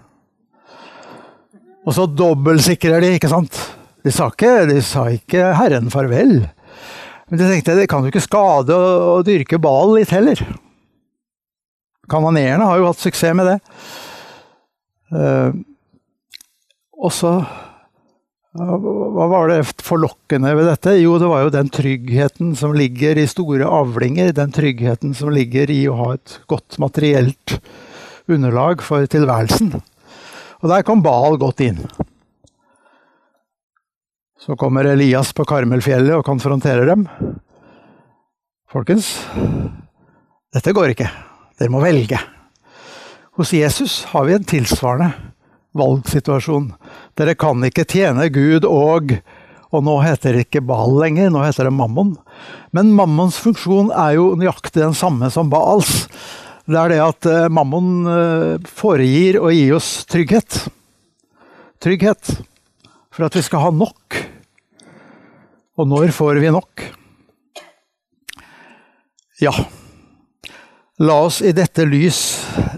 [1.87, 3.57] Og så dobbeltsikrer de, ikke sant?
[4.05, 6.49] De sa ikke, de sa ikke 'Herren farvel'.
[7.31, 10.41] Men de tenkte det kan jo ikke skade å, å dyrke bal litt heller.
[12.11, 13.59] Kanonerene har jo hatt suksess med det.
[15.15, 15.51] Uh,
[17.01, 17.33] og så
[18.51, 20.97] hva var det forlokkende ved dette?
[20.99, 24.33] Jo, det var jo den tryggheten som ligger i store avlinger.
[24.35, 27.61] Den tryggheten som ligger i å ha et godt materielt
[28.27, 29.77] underlag for tilværelsen.
[30.61, 31.81] Og der kom Baal godt inn.
[34.41, 37.07] Så kommer Elias på Karmelfjellet og konfronterer dem.
[38.71, 39.13] Folkens,
[40.55, 41.09] dette går ikke.
[41.61, 42.21] Dere må velge.
[43.37, 45.11] Hos Jesus har vi en tilsvarende
[45.77, 46.71] valgsituasjon.
[47.17, 49.17] Dere kan ikke tjene Gud og
[49.71, 52.17] Og nå heter det ikke Baal lenger, nå heter det Mammon.
[52.75, 56.09] Men Mammons funksjon er jo nøyaktig den samme som Baals.
[56.71, 60.69] Det er det at eh, Mammon eh, foregir å gi oss trygghet.
[61.83, 62.31] Trygghet
[63.11, 64.19] for at vi skal ha nok.
[65.81, 66.85] Og når får vi nok?
[69.43, 69.55] Ja,
[71.03, 72.23] la oss i dette lys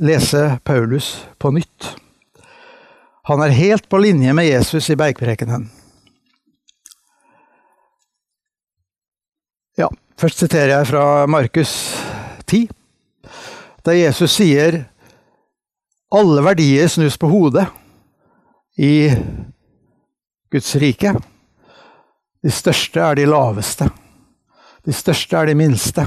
[0.01, 1.93] lese Paulus på nytt.
[3.29, 5.69] Han er helt på linje med Jesus i bergprekenen.
[9.77, 11.75] Ja, først siterer jeg fra Markus
[12.47, 12.71] 10,
[13.87, 14.85] der Jesus sier
[16.13, 17.67] alle verdier snus på hodet
[18.79, 19.11] i
[20.53, 21.15] Guds rike.
[22.43, 23.89] De største er de laveste.
[24.85, 26.07] De største er de minste.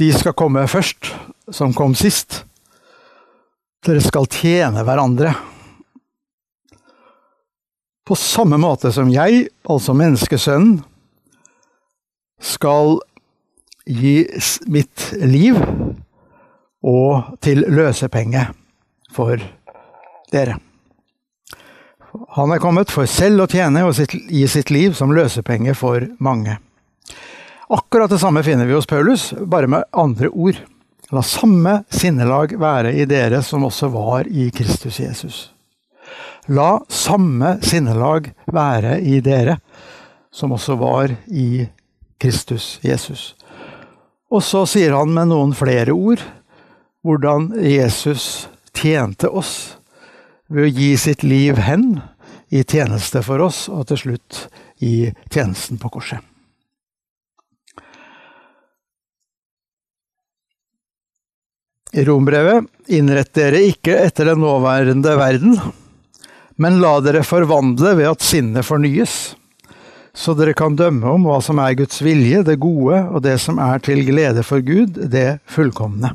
[0.00, 1.12] De skal komme først,
[1.52, 2.42] som kom sist.
[3.84, 5.34] Dere skal tjene hverandre.
[8.04, 10.80] På samme måte som jeg, altså menneskesønnen,
[12.40, 12.96] skal
[13.86, 14.24] gi
[14.72, 15.60] mitt liv
[16.82, 18.46] og til løsepenge
[19.12, 19.40] for
[20.32, 20.56] dere.
[22.36, 26.56] Han er kommet for selv å tjene og gi sitt liv som løsepenge for mange.
[27.70, 30.58] Akkurat det samme finner vi hos Paulus, bare med andre ord.
[31.14, 35.38] La samme sinnelag være i dere som også var i Kristus Jesus.
[36.50, 39.60] La samme sinnelag være i dere
[40.34, 41.68] som også var i
[42.18, 43.34] Kristus Jesus.
[44.30, 46.22] Og så sier han med noen flere ord
[47.06, 49.76] hvordan Jesus tjente oss
[50.50, 52.00] ved å gi sitt liv hen
[52.50, 54.40] i tjeneste for oss, og til slutt
[54.82, 56.18] i tjenesten på korset.
[61.90, 65.56] I rombrevet innrett dere ikke etter den nåværende verden,
[66.60, 69.34] men la dere forvandle ved at sinnet fornyes,
[70.14, 73.58] så dere kan dømme om hva som er Guds vilje, det gode, og det som
[73.62, 76.12] er til glede for Gud, det fullkomne.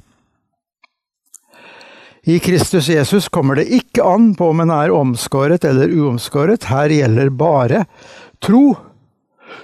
[2.26, 6.89] I Kristus Jesus kommer det ikke an på om en er omskåret eller uomskåret, her
[6.89, 7.84] gjelder bare
[8.41, 8.73] tro,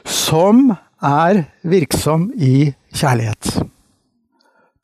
[0.06, 0.68] som
[1.02, 3.64] er virksom i kjærlighet.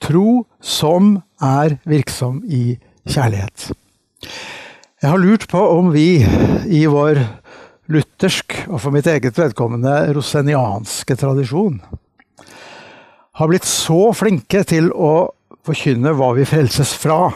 [0.02, 3.70] Tro som er virksom i kjærlighet.
[4.98, 6.26] Jeg har lurt på om vi
[6.74, 7.22] i vår
[7.94, 11.78] luthersk, og for mitt eget vedkommende rosenianske tradisjon,
[13.38, 15.28] har blitt så flinke til å
[15.68, 17.28] forkynne hva vi frelses fra,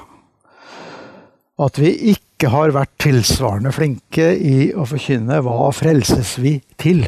[1.62, 7.06] at vi ikke har vært tilsvarende flinke i å forkynne hva frelses vi til.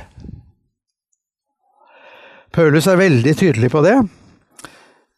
[2.54, 3.96] Paulus er veldig tydelig på det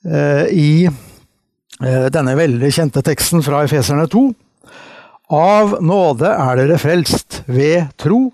[0.08, 4.24] eh, i eh, denne veldig kjente teksten fra Efeserne 2.
[5.36, 8.30] Av nåde er dere frelst ved tro.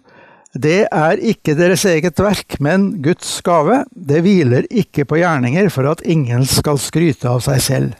[0.51, 3.85] Det er ikke deres eget verk, men Guds gave.
[3.89, 7.95] Det hviler ikke på gjerninger for at ingen skal skryte av seg selv.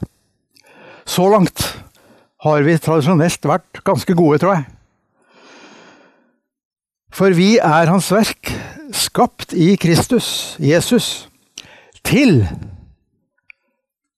[1.08, 1.64] Så langt
[2.41, 4.67] har vi tradisjonelt vært ganske gode, tror jeg.
[7.11, 8.53] For vi er Hans verk,
[8.95, 11.27] skapt i Kristus, Jesus,
[12.07, 12.45] til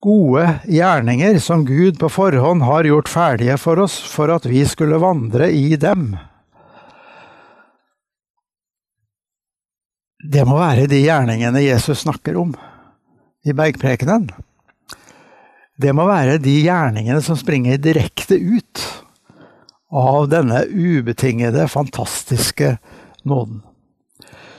[0.03, 5.01] gode gjerninger som Gud på forhånd har gjort ferdige for oss for at vi skulle
[5.01, 6.13] vandre i dem.
[10.23, 12.53] Det må være de gjerningene Jesus snakker om
[13.43, 14.29] i bergprekenen.
[15.81, 18.83] Det må være de gjerningene som springer direkte ut
[19.93, 22.75] av denne ubetingede, fantastiske
[23.25, 23.61] nåden.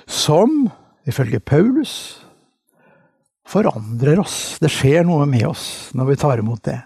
[0.06, 0.68] Som,
[1.06, 1.94] ifølge Paulus,
[3.46, 4.56] forandrer oss.
[4.62, 6.80] Det skjer noe med oss når vi tar imot det.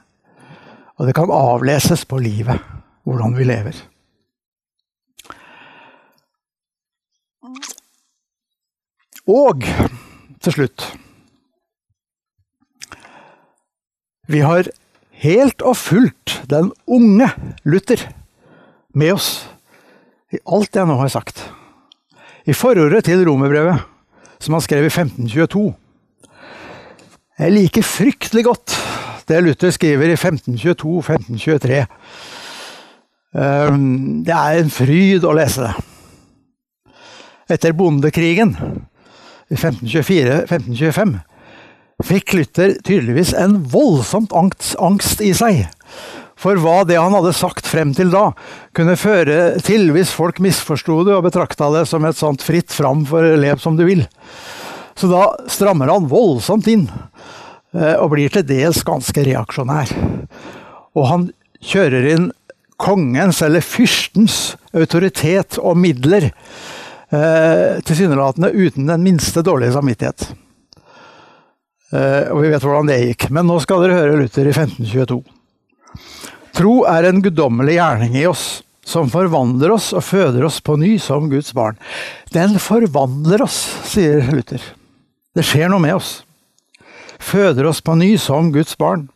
[0.98, 2.58] Og det kan avleses på livet,
[3.06, 3.76] hvordan vi lever.
[9.28, 9.64] Og
[10.40, 10.88] til slutt
[14.28, 14.68] Vi har
[15.24, 17.30] helt og fullt den unge
[17.64, 18.02] Luther
[18.94, 19.30] med oss
[20.32, 21.40] i alt jeg nå har sagt.
[22.44, 23.80] I forordet til romerbrevet,
[24.40, 25.64] som han skrev i 1522,
[27.38, 28.76] jeg liker fryktelig godt
[29.28, 31.84] det Luther skriver i 1522-1523.
[33.36, 36.94] Ehm, det er en fryd å lese det.
[37.52, 38.54] Etter bondekrigen
[39.48, 41.18] i 1524-1525
[42.04, 45.66] fikk Luther tydeligvis en voldsomt angst i seg
[46.38, 48.30] for hva det han hadde sagt frem til da,
[48.76, 53.02] kunne føre til hvis folk misforsto det og betrakta det som et sånt fritt fram
[53.08, 54.04] for lev som du vil.
[54.98, 56.86] Så da strammer han voldsomt inn,
[57.74, 59.92] eh, og blir til dels ganske reaksjonær.
[60.98, 61.28] Og han
[61.58, 62.32] kjører inn
[62.78, 66.30] kongens, eller fyrstens, autoritet og midler,
[67.10, 70.30] eh, tilsynelatende uten den minste dårlige samvittighet.
[71.88, 73.28] Eh, og vi vet hvordan det gikk.
[73.34, 75.20] Men nå skal dere høre Luther i 1522.
[76.58, 78.46] Tro er en guddommelig gjerning i oss,
[78.84, 81.78] som forvandler oss og føder oss på ny som Guds barn.
[82.34, 84.62] Den forvandler oss, sier Luther.
[85.36, 86.22] Det skjer noe med oss.
[87.18, 89.06] Føder oss på ny som Guds barn.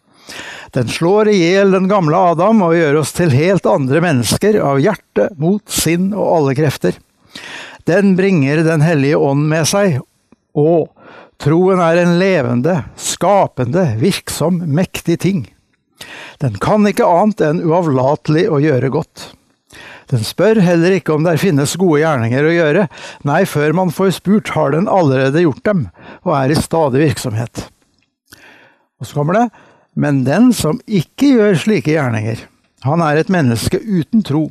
[0.72, 4.80] Den slår i hjel den gamle Adam og gjør oss til helt andre mennesker av
[4.80, 6.96] hjerte, mot, sinn og alle krefter.
[7.88, 9.98] Den bringer Den hellige ånd med seg,
[10.54, 10.92] og
[11.42, 15.44] troen er en levende, skapende, virksom, mektig ting.
[16.42, 19.28] Den kan ikke annet enn uavlatelig å gjøre godt.
[20.12, 22.86] Den spør heller ikke om der finnes gode gjerninger å gjøre,
[23.28, 25.86] nei, før man får spurt har den allerede gjort dem,
[26.26, 27.66] og er i stadig virksomhet.
[29.00, 29.46] Og så kommer det,
[29.98, 32.44] men den som ikke gjør slike gjerninger,
[32.84, 34.48] han er et menneske uten tro.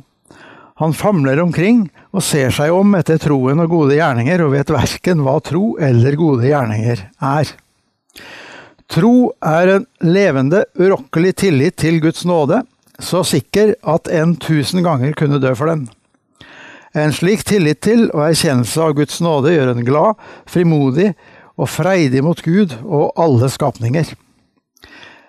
[0.82, 5.20] Han famler omkring og ser seg om etter troen og gode gjerninger, og vet verken
[5.22, 7.52] hva tro eller gode gjerninger er.
[8.90, 12.64] Tro er en levende, urokkelig tillit til Guds nåde,
[12.98, 15.86] så sikker at en tusen ganger kunne dø for den.
[16.98, 20.18] En slik tillit til og erkjennelse av Guds nåde gjør en glad,
[20.50, 21.12] frimodig
[21.54, 24.10] og freidig mot Gud og alle skapninger.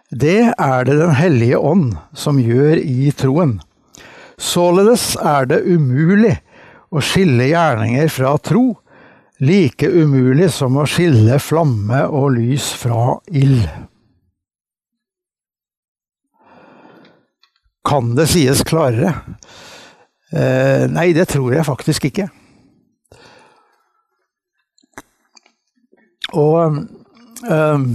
[0.09, 3.59] Det er det Den hellige ånd som gjør i troen.
[4.43, 6.33] Således er det umulig
[6.91, 8.73] å skille gjerninger fra tro,
[9.43, 13.65] like umulig som å skille flamme og lys fra ild.
[17.87, 19.13] Kan det sies klarere?
[20.33, 22.27] Eh, nei, det tror jeg faktisk ikke.
[26.33, 26.79] Og
[27.45, 27.87] eh,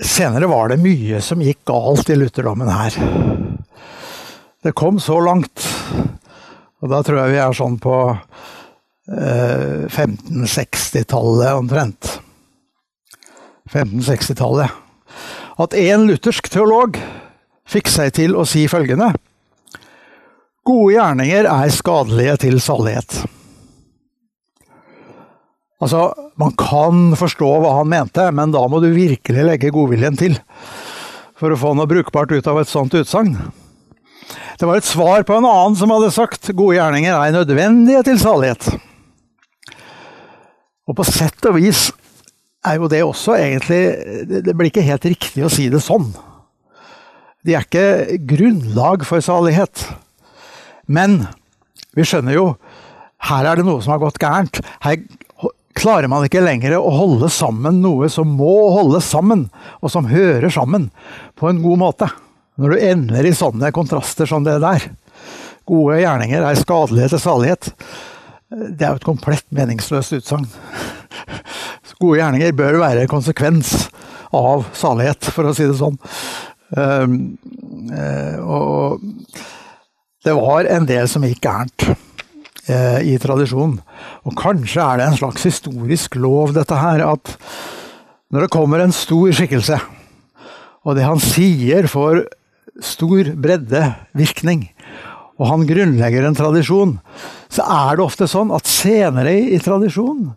[0.00, 2.96] Senere var det mye som gikk galt i lutherdommen her.
[4.60, 5.62] Det kom så langt,
[6.80, 12.10] og da tror jeg vi er sånn på eh, 1560-tallet omtrent.
[13.70, 14.68] 1560-tallet.
[15.60, 16.98] At én luthersk teolog
[17.70, 19.12] fikk seg til å si følgende
[20.66, 23.22] Gode gjerninger er skadelige til salighet.
[25.80, 30.36] Altså, man kan forstå hva han mente, men da må du virkelig legge godviljen til
[31.40, 33.38] for å få noe brukbart ut av et sånt utsagn.
[34.60, 38.20] Det var et svar på en annen som hadde sagt gode gjerninger er nødvendige til
[38.20, 38.68] salighet.
[40.90, 41.88] Og på sett og vis
[42.66, 46.10] er jo det også egentlig Det blir ikke helt riktig å si det sånn.
[47.46, 49.86] De er ikke grunnlag for salighet.
[50.90, 51.22] Men
[51.96, 52.46] vi skjønner jo
[53.30, 54.60] her er det noe som har gått gærent.
[54.84, 55.00] Her
[55.76, 59.46] klarer man ikke lenger å holde sammen noe som må holdes sammen,
[59.80, 60.88] og som hører sammen,
[61.36, 62.08] på en god måte.
[62.58, 64.88] Når du ender i sånne kontraster som det der.
[65.68, 67.70] Gode gjerninger er skadelige til salighet.
[68.50, 70.48] Det er jo et komplett meningsløst utsagn.
[72.00, 73.90] Gode gjerninger bør være konsekvens
[74.34, 75.98] av salighet, for å si det sånn.
[76.78, 77.16] Ehm,
[77.92, 79.02] eh, og
[80.24, 81.86] det var en del som gikk gærent
[82.70, 83.78] eh, i tradisjonen.
[84.24, 87.34] Og kanskje er det en slags historisk lov, dette her, at
[88.30, 89.80] når det kommer en stor skikkelse,
[90.86, 92.24] og det han sier får
[92.84, 94.66] stor breddevirkning,
[95.40, 96.98] og han grunnlegger en tradisjon,
[97.52, 100.34] så er det ofte sånn at senere i, i tradisjonen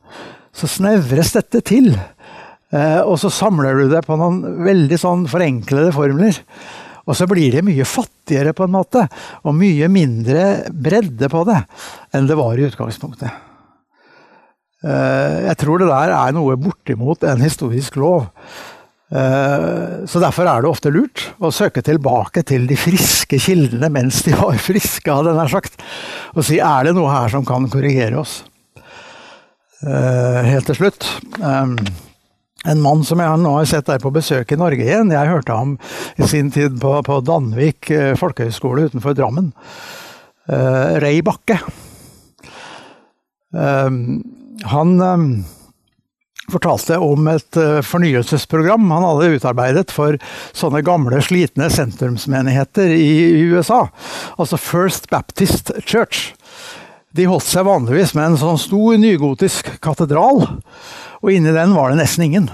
[0.54, 1.92] så snevres dette til.
[2.74, 6.40] Eh, og så samler du det på noen veldig sånn forenklede formler.
[7.04, 9.08] Og så blir det mye fattigere, på en måte,
[9.44, 11.60] og mye mindre bredde på det
[12.16, 13.34] enn det var i utgangspunktet.
[14.84, 18.30] Eh, jeg tror det der er noe bortimot en historisk lov.
[19.12, 24.24] Eh, så derfor er det ofte lurt å søke tilbake til de friske kildene mens
[24.26, 25.84] de var friske, hadde jeg nær sagt.
[26.34, 28.42] Og si er det noe her som kan korrigere oss.
[29.84, 31.10] Eh, helt til slutt
[32.64, 35.10] en mann som jeg nå har sett der på besøk i Norge igjen.
[35.12, 35.74] Jeg hørte ham
[36.16, 39.52] i sin tid på, på Danvik eh, folkehøgskole utenfor Drammen.
[40.44, 41.56] Rei Bakke.
[43.54, 44.90] Han
[46.52, 50.18] fortalte om et uh, fornyelsesprogram han hadde utarbeidet for
[50.52, 53.86] sånne gamle, slitne sentrumsmenigheter i USA.
[54.36, 56.34] Altså First Baptist Church.
[57.14, 60.42] De holdt seg vanligvis med en sånn stor nygotisk katedral
[61.24, 62.50] og inni den var det nesten ingen.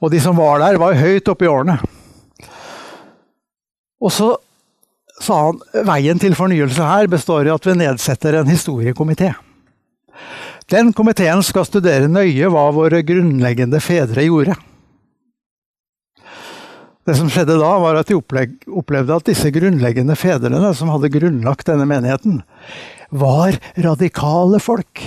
[0.00, 1.76] Og de som var der, var høyt oppe i årene.
[4.00, 4.32] Og så
[5.20, 9.32] sa han veien til fornyelse her består i at vi nedsetter en historiekomité.
[10.66, 14.56] Den komiteen skal studere nøye hva våre grunnleggende fedre gjorde.
[17.06, 21.68] Det som skjedde da, var at de opplevde at disse grunnleggende fedrene, som hadde grunnlagt
[21.70, 22.40] denne menigheten,
[23.14, 25.04] var radikale folk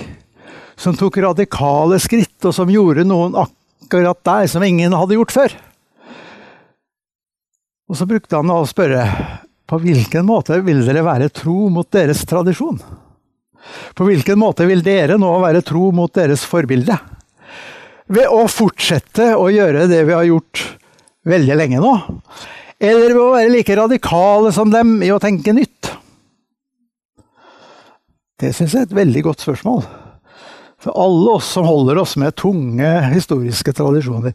[0.80, 5.58] som tok radikale skritt, og som gjorde noen akkurat der som ingen hadde gjort før.
[7.92, 9.04] Og så brukte han å spørre
[9.68, 12.80] på hvilken måte vil dere være tro mot deres tradisjon?
[13.96, 16.96] På hvilken måte vil dere nå være tro mot deres forbilde?
[18.10, 20.64] Ved å fortsette å gjøre det vi har gjort
[21.30, 21.94] veldig lenge nå?
[22.80, 25.92] Eller ved å være like radikale som dem i å tenke nytt?
[28.40, 29.84] Det syns jeg er et veldig godt spørsmål.
[30.80, 34.32] For alle oss som holder oss med tunge historiske tradisjoner.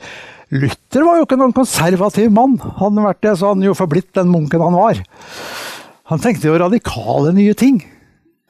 [0.53, 2.59] Luther var jo ikke noen konservativ mann.
[2.61, 5.01] Hadde han vært det, så hadde han jo forblitt den munken han var.
[6.13, 7.81] Han tenkte jo radikale nye ting.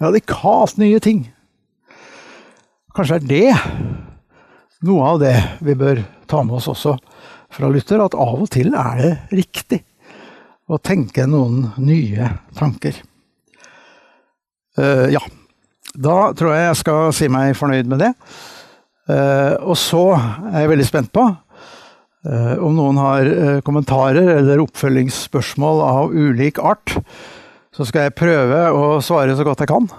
[0.02, 1.24] Radikalt nye ting.
[2.94, 3.54] Kanskje er det
[4.84, 5.34] noe av det
[5.64, 6.96] vi bør ta med oss også
[7.54, 9.80] fra Luther, at av og til er det riktig
[10.66, 12.96] å tenke noen nye tanker.
[14.78, 15.22] Uh, ja.
[15.94, 18.10] Da tror jeg jeg skal si meg fornøyd med det.
[19.06, 23.30] Uh, og så er jeg veldig spent på uh, om noen har
[23.66, 26.96] kommentarer eller oppfølgingsspørsmål av ulik art.
[27.74, 29.90] Så skal jeg prøve å svare så godt jeg kan.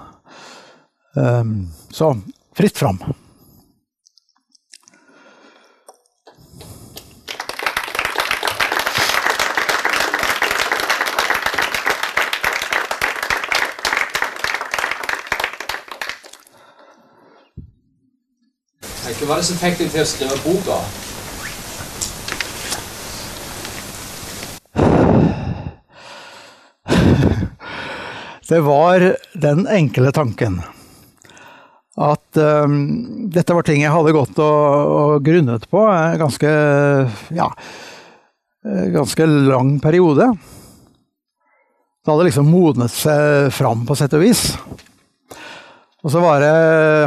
[1.91, 2.13] så
[2.55, 3.01] fritt fram.
[19.15, 20.79] Hva var det som fikk deg til å skrive boka?
[28.45, 29.01] Det var
[29.33, 30.59] den enkle tanken
[31.95, 32.75] at um,
[33.31, 36.51] dette var ting jeg hadde gått og, og grunnet på en ganske
[37.33, 37.47] ja,
[38.93, 40.27] ganske lang periode.
[42.03, 44.43] Det hadde liksom modnet seg fram, på sett og vis.
[46.05, 46.51] Og så det,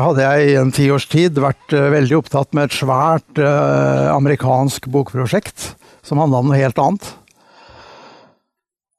[0.02, 5.74] hadde jeg i en tiårs tid vært veldig opptatt med et svært uh, amerikansk bokprosjekt
[6.02, 7.12] som handla om noe helt annet.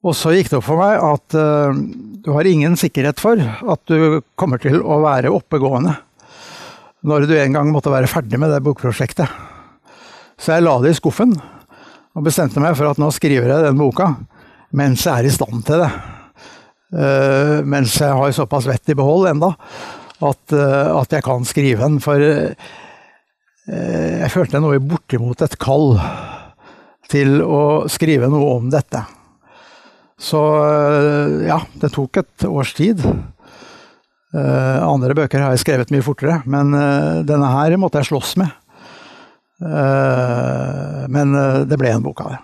[0.00, 1.76] Og så gikk det opp for meg at uh,
[2.24, 5.92] du har ingen sikkerhet for at du kommer til å være oppegående
[7.04, 9.28] når du en gang måtte være ferdig med det bokprosjektet.
[10.40, 13.80] Så jeg la det i skuffen og bestemte meg for at nå skriver jeg den
[13.80, 14.10] boka
[14.76, 15.92] mens jeg er i stand til det.
[16.90, 21.84] Uh, mens jeg har såpass vett i behold enda at, uh, at jeg kan skrive
[21.84, 22.00] den.
[22.00, 22.24] For
[23.70, 25.92] jeg følte noe bortimot et kall
[27.12, 29.04] til å skrive noe om dette.
[30.20, 33.00] Så eh, ja, det tok et års tid.
[34.30, 38.36] Uh, andre bøker har jeg skrevet mye fortere, men uh, denne her måtte jeg slåss
[38.38, 38.56] med.
[39.60, 41.34] Men
[41.68, 42.38] det ble en bok av det.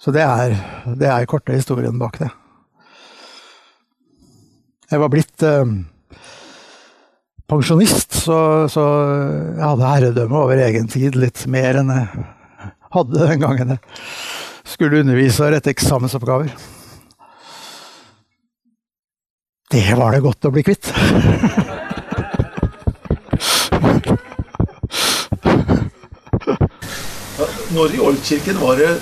[0.00, 0.54] Så det er,
[0.96, 2.30] det er korte historien bak det.
[4.88, 5.44] Jeg var blitt
[7.52, 8.38] pensjonist, så,
[8.72, 8.86] så,
[9.58, 12.24] jeg hadde herredømme over egen tid litt mer enn jeg
[12.96, 13.76] hadde den gangen
[14.66, 16.50] skulle undervise og rette eksamensoppgaver.
[19.70, 20.90] Det var det godt å bli kvitt.
[27.76, 28.92] Når i oldkirken var det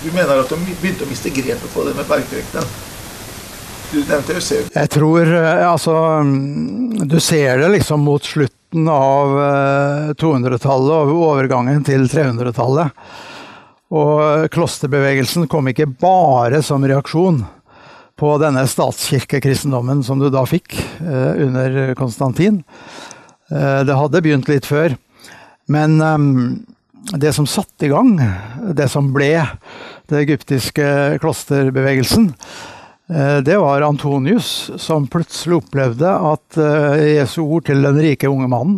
[0.00, 2.64] Du mener at de begynte å miste grepet på det med bergprekenen?
[3.90, 4.70] Du nevnte Eusebius.
[4.72, 5.94] Jeg tror eh, altså
[7.10, 9.34] Du ser det liksom mot slutten av
[10.16, 12.96] 200-tallet eh, og overgangen til 300-tallet.
[13.90, 17.42] Og klosterbevegelsen kom ikke bare som reaksjon
[18.20, 22.60] på denne statskirkekristendommen som du da fikk eh, under Konstantin.
[23.50, 24.94] Eh, det hadde begynt litt før.
[25.72, 26.18] Men eh,
[27.18, 28.14] det som satte i gang,
[28.76, 29.32] det som ble
[30.10, 30.84] den egyptiske
[31.22, 32.30] klosterbevegelsen,
[33.42, 38.76] det var Antonius som plutselig opplevde at eh, Jesu ord til den rike unge mannen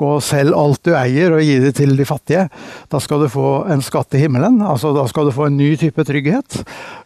[0.00, 2.46] Gå og selg alt du eier og gi det til de fattige.
[2.88, 4.62] Da skal du få en skatt i himmelen.
[4.64, 6.62] Altså, da skal du få en ny type trygghet.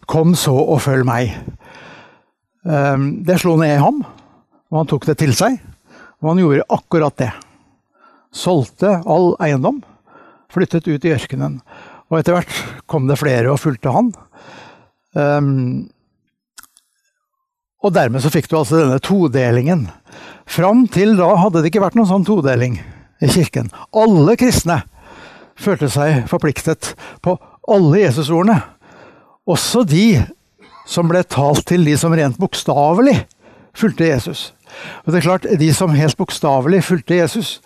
[0.07, 1.33] Kom så og følg meg.
[2.63, 3.99] Eh, det slo ned i ham,
[4.71, 5.57] og han tok det til seg.
[6.23, 7.33] Og han gjorde akkurat det.
[8.35, 9.81] Solgte all eiendom,
[10.53, 11.59] flyttet ut i ørkenen.
[12.07, 14.13] Og etter hvert kom det flere og fulgte han.
[17.85, 19.87] Og dermed så fikk du altså denne todelingen.
[20.49, 22.79] Fram til da hadde det ikke vært noen sånn todeling
[23.21, 23.69] i kirken.
[23.93, 24.81] Alle kristne
[25.55, 27.37] følte seg forpliktet på
[27.69, 28.57] alle Jesusordene.
[29.45, 30.23] Også de
[30.89, 33.19] som ble talt til de som rent bokstavelig
[33.77, 34.47] fulgte Jesus.
[35.05, 37.61] Og det er klart, De som helt bokstavelig fulgte Jesus,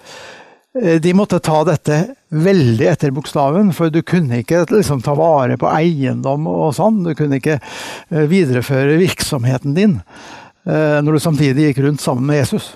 [0.73, 5.69] de måtte ta dette veldig etter bokstaven, for du kunne ikke liksom, ta vare på
[5.71, 7.01] eiendom og sånn.
[7.07, 12.43] Du kunne ikke eh, videreføre virksomheten din eh, når du samtidig gikk rundt sammen med
[12.43, 12.75] Jesus.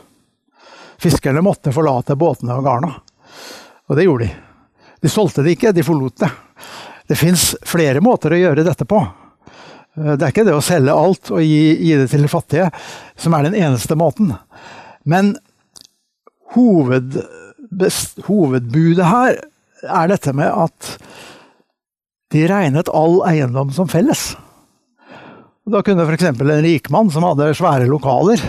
[1.02, 2.96] Fiskerne måtte forlate båtene og garna.
[3.90, 4.34] Og det gjorde de.
[5.04, 6.32] De solgte det ikke, de forlot det.
[7.12, 9.04] Det fins flere måter å gjøre dette på.
[9.94, 12.70] Det er ikke det å selge alt og gi, gi det til de fattige
[13.20, 14.32] som er den eneste måten.
[15.06, 15.36] Men
[16.56, 17.20] hoved
[18.28, 19.40] hovedbudet her
[19.84, 20.96] er dette med at
[22.34, 24.34] de regnet all eiendom som felles.
[25.70, 26.30] Da kunne f.eks.
[26.34, 28.42] en rikmann som hadde svære lokaler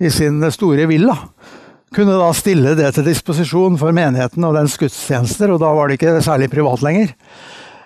[0.00, 1.14] i sin store villa,
[1.94, 5.98] kunne da stille det til disposisjon for menigheten og dens gudstjenester, og da var det
[5.98, 7.12] ikke særlig privat lenger.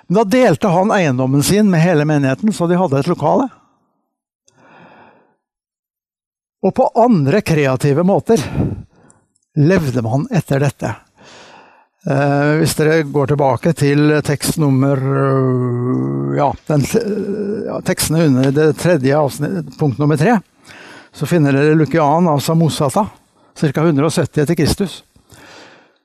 [0.07, 3.49] Men da delte han eiendommen sin med hele menigheten, så de hadde et lokale.
[6.65, 8.41] Og på andre kreative måter
[9.55, 10.95] levde man etter dette.
[12.05, 16.85] Eh, hvis dere går tilbake til tekst nummer øh, ja, den,
[17.65, 20.37] ja, tekstene under det tredje avsnitt, punkt nummer tre,
[21.15, 23.07] så finner dere Lukian av Samosata,
[23.55, 23.87] ca.
[23.87, 24.99] 170 etter Kristus,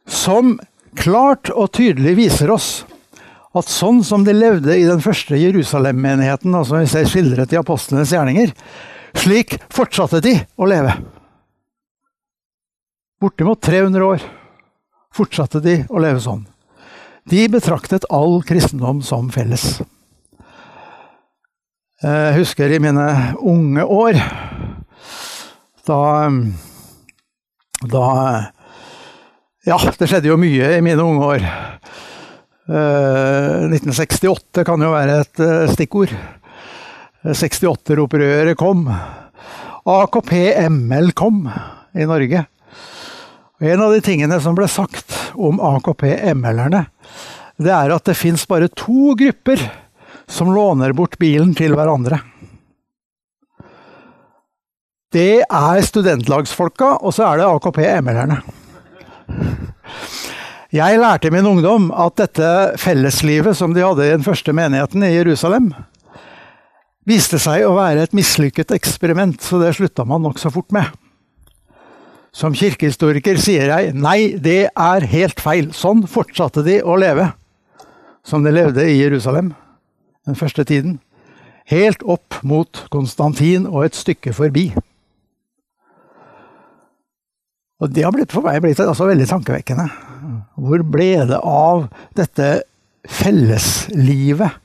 [0.08, 0.56] som
[0.96, 2.70] klart og tydelig viser oss
[3.58, 8.14] at sånn som de levde i den første Jerusalem-menigheten, altså vi ser skildret i apostlenes
[8.14, 8.54] gjerninger,
[9.18, 10.94] slik fortsatte de å leve.
[13.20, 14.22] Bortimot 300 år
[15.12, 16.46] fortsatte de å leve sånn.
[17.28, 19.82] De betraktet all kristendom som felles.
[22.00, 23.08] Jeg husker i mine
[23.44, 24.22] unge år
[25.90, 26.00] da
[27.92, 28.06] Da
[29.68, 31.44] Ja, det skjedde jo mye i mine unge år.
[32.70, 36.14] 1968 kan jo være et eh, stikkord.
[37.26, 38.86] 68-opprøret kom.
[39.84, 41.44] AKP-ML kom
[41.92, 42.46] i Norge.
[43.60, 46.86] En av de tingene som ble sagt om AKP-ML-erne,
[47.60, 49.60] det er at det fins bare to grupper
[50.32, 52.22] som låner bort bilen til hverandre.
[55.12, 58.40] Det er studentlagsfolka, og så er det AKP-ML-erne.
[60.72, 62.50] Jeg lærte i min ungdom at dette
[62.80, 65.72] felleslivet som de hadde i den første menigheten i Jerusalem,
[67.10, 70.94] viste seg å være et mislykket eksperiment, så det slutta man nokså fort med.
[72.36, 75.72] Som kirkehistoriker sier jeg nei, det er helt feil.
[75.74, 77.32] Sånn fortsatte de å leve
[78.26, 79.54] som de levde i Jerusalem
[80.28, 81.00] den første tiden.
[81.70, 84.70] Helt opp mot Konstantin og et stykke forbi.
[87.80, 89.86] Og det har blitt, for meg blitt altså veldig tankevekkende.
[90.60, 91.86] Hvor ble det av
[92.18, 92.50] dette
[93.08, 94.58] felleslivet?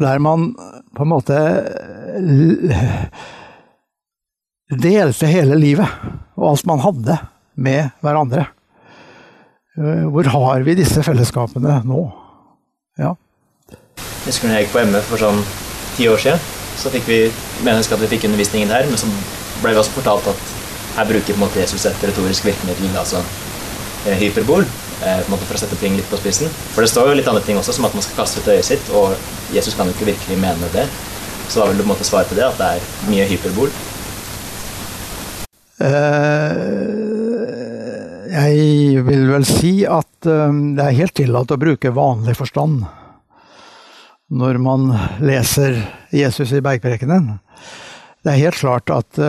[0.00, 0.54] Der man
[0.94, 1.38] på en måte
[4.70, 5.88] delte hele livet
[6.34, 7.18] og alt man hadde,
[7.54, 8.48] med hverandre.
[9.74, 12.00] Hvor har vi disse fellesskapene nå?
[12.98, 13.12] Ja.
[13.70, 15.40] Jeg husker når jeg gikk på MF for sånn
[15.94, 16.42] ti år siden.
[16.74, 17.18] Så fikk vi
[17.66, 19.06] mennesker at vi fikk undervisningen her, men så
[19.62, 20.42] ble vi også fortalt at
[20.96, 23.22] her bruker på en måte Jesus et retorisk virkemiddel, altså
[24.06, 26.50] eh, hyperbol, eh, på en måte for å sette ting litt på spissen.
[26.74, 28.66] For det står jo litt andre ting også, som at man skal kaste ut øyet
[28.66, 29.14] sitt, og
[29.54, 30.86] Jesus kan jo ikke virkelig mene det.
[31.48, 33.70] Så da vil du på en måte svare på det, at det er mye hyperbol.
[35.82, 36.52] Eh,
[38.34, 42.84] jeg vil vel si at det er helt tillatt å bruke vanlig forstand
[44.34, 44.88] når man
[45.22, 45.76] leser
[46.14, 47.36] Jesus i bergprekenen.
[48.24, 49.20] Det er helt klart at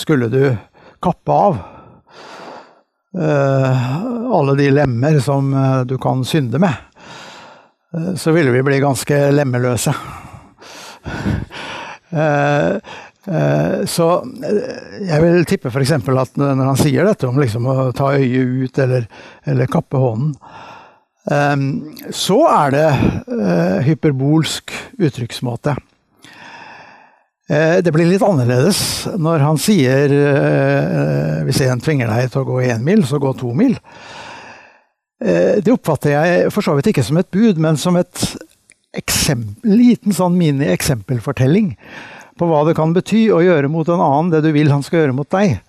[0.00, 0.56] skulle du
[1.04, 1.58] kappe av
[3.20, 3.96] eh,
[4.32, 6.74] alle de lemmer som eh, du kan synde med,
[7.94, 9.94] eh, så ville vi bli ganske lemmeløse.
[13.24, 14.06] Så
[15.00, 15.94] jeg vil tippe f.eks.
[15.96, 19.06] at når han sier dette om liksom å ta øyet ut eller,
[19.48, 20.34] eller kappe hånden,
[22.12, 22.88] så er det
[23.86, 25.72] hyperbolsk uttrykksmåte.
[27.44, 28.78] Eh, det blir litt annerledes
[29.20, 33.34] når han sier eh, hvis en tvinger deg til å gå én mil, så gå
[33.36, 33.76] to mil.
[35.20, 38.24] Eh, det oppfatter jeg for så vidt ikke som et bud, men som et
[38.96, 41.74] eksempel, liten sånn mini-eksempelfortelling
[42.38, 45.04] på hva det kan bety å gjøre mot en annen det du vil han skal
[45.04, 45.60] gjøre mot deg.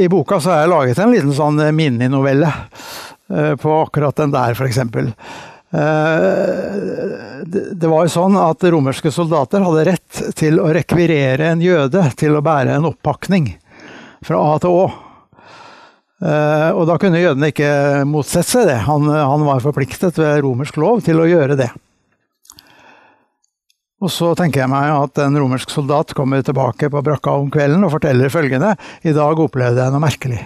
[0.00, 2.52] I boka så har jeg laget en liten sånn mininovelle
[3.60, 4.78] på akkurat den der, f.eks.
[5.72, 7.42] Eh,
[7.72, 12.34] det var jo sånn at romerske soldater hadde rett til å rekvirere en jøde til
[12.34, 13.52] å bære en oppakning
[14.26, 14.88] fra A til Å.
[16.26, 17.70] Eh, og da kunne jødene ikke
[18.08, 18.80] motsette seg det.
[18.88, 21.70] Han, han var forpliktet ved romersk lov til å gjøre det.
[24.00, 27.84] Og så tenker jeg meg at en romersk soldat kommer tilbake på brakka om kvelden
[27.84, 28.72] og forteller følgende
[29.04, 30.40] I dag opplevde jeg noe merkelig.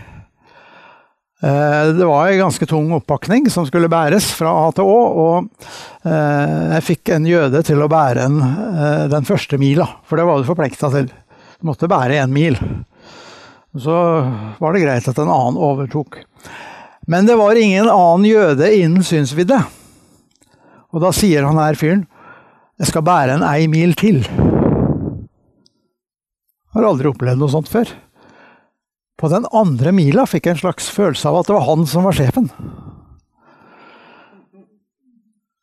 [1.44, 5.00] Eh, det var en ganske tung oppakning som skulle bæres fra A til Å.
[5.24, 5.68] Og
[6.08, 10.26] eh, jeg fikk en jøde til å bære en, eh, den første mila, for det
[10.26, 11.10] var du forplikta til.
[11.60, 12.58] Du måtte bære én mil.
[13.78, 13.94] Så
[14.58, 16.22] var det greit at en annen overtok.
[17.10, 19.60] Men det var ingen annen jøde innen synsvidde.
[20.94, 22.06] Og da sier han her fyren
[22.80, 24.24] jeg skal bære en ei mil til.
[26.74, 27.90] Har aldri opplevd noe sånt før.
[29.20, 32.06] På den andre mila fikk jeg en slags følelse av at det var han som
[32.06, 32.48] var sjefen.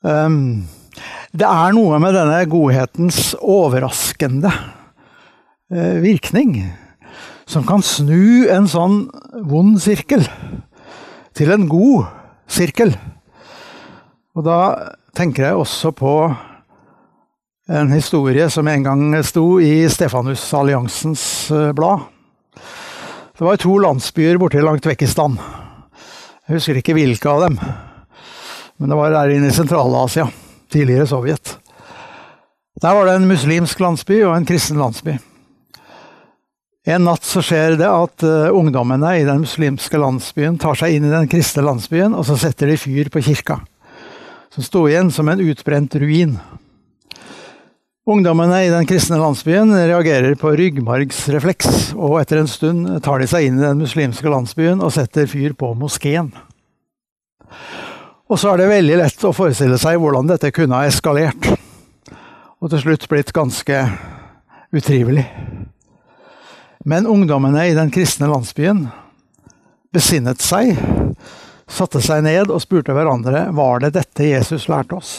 [0.01, 0.63] Um,
[1.35, 6.55] det er noe med denne godhetens overraskende uh, virkning
[7.45, 9.03] som kan snu en sånn
[9.51, 10.23] vond sirkel
[11.37, 12.07] til en god
[12.51, 12.95] sirkel.
[14.31, 14.59] Og da
[15.17, 16.13] tenker jeg også på
[17.69, 21.99] en historie som en gang sto i Stefanusalliansens Alliansens blad.
[23.37, 25.39] Det var to landsbyer borte langt vekk i stand.
[26.47, 27.57] Jeg husker ikke hvilke av dem.
[28.77, 30.27] Men det var der inne i Sentral-Asia.
[30.71, 31.57] Tidligere Sovjet.
[32.81, 35.17] Der var det en muslimsk landsby og en kristen landsby.
[36.89, 41.05] En natt så skjer det at uh, ungdommene i den muslimske landsbyen tar seg inn
[41.05, 43.59] i den kristne landsbyen, og så setter de fyr på kirka.
[44.49, 46.39] Som sto igjen som en utbrent ruin.
[48.09, 53.45] Ungdommene i den kristne landsbyen reagerer på ryggmargsrefleks, og etter en stund tar de seg
[53.45, 56.31] inn i den muslimske landsbyen og setter fyr på moskeen.
[58.25, 61.45] Og så er det veldig lett å forestille seg hvordan dette kunne ha eskalert,
[62.57, 63.83] og til slutt blitt ganske
[64.73, 65.27] utrivelig.
[66.81, 68.87] Men ungdommene i den kristne landsbyen
[69.93, 70.73] besinnet seg,
[71.69, 75.13] satte seg ned og spurte hverandre var det dette Jesus lærte oss.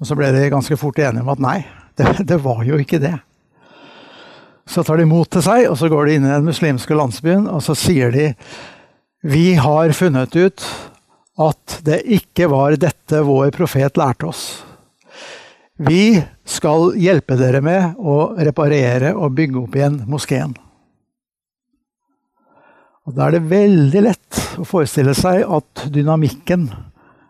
[0.00, 1.58] Og så ble de ganske fort enige om at nei,
[1.98, 3.16] det, det var jo ikke det.
[4.66, 7.46] Så tar de mot til seg, og så går de inn i den muslimske landsbyen,
[7.46, 8.32] og så sier de
[9.22, 10.64] Vi har funnet ut
[11.36, 14.44] at det ikke var dette vår profet lærte oss.
[15.76, 16.16] Vi
[16.48, 20.54] skal hjelpe dere med å reparere og bygge opp igjen moskeen.
[23.06, 26.70] Og Da er det veldig lett å forestille seg at dynamikken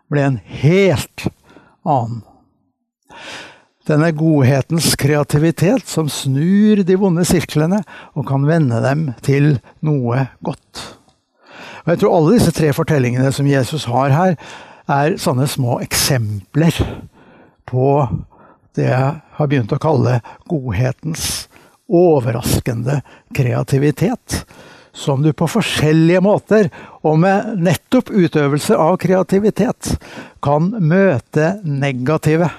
[0.09, 1.27] ble en helt
[1.83, 2.23] annen.
[3.87, 7.79] Denne godhetens kreativitet som snur de vonde sirklene
[8.17, 9.53] og kan vende dem til
[9.85, 10.81] noe godt.
[11.85, 14.35] Og jeg tror alle disse tre fortellingene som Jesus har her,
[14.87, 16.75] er sånne små eksempler
[17.67, 17.87] på
[18.75, 20.19] det jeg har begynt å kalle
[20.51, 21.47] godhetens
[21.87, 23.01] overraskende
[23.35, 24.43] kreativitet.
[24.91, 26.69] Som du på forskjellige måter,
[27.05, 29.93] og med nettopp utøvelse av kreativitet,
[30.43, 32.49] kan møte negative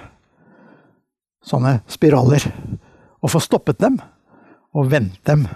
[1.48, 2.44] sånne spiraler.
[3.18, 3.98] Og få stoppet dem
[4.76, 5.46] og vendt dem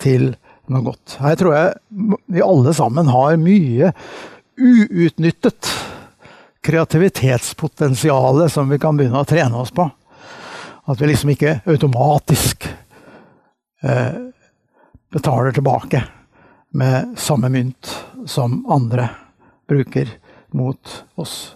[0.00, 0.30] til
[0.70, 1.18] noe godt.
[1.20, 3.92] Her tror jeg vi alle sammen har mye
[4.60, 5.70] uutnyttet
[6.64, 9.86] kreativitetspotensial som vi kan begynne å trene oss på.
[10.90, 12.66] At vi liksom ikke automatisk
[13.82, 14.18] eh,
[15.12, 16.02] betaler tilbake
[16.76, 17.90] med samme mynt
[18.30, 19.08] som andre
[19.68, 20.12] bruker
[20.54, 21.54] mot oss.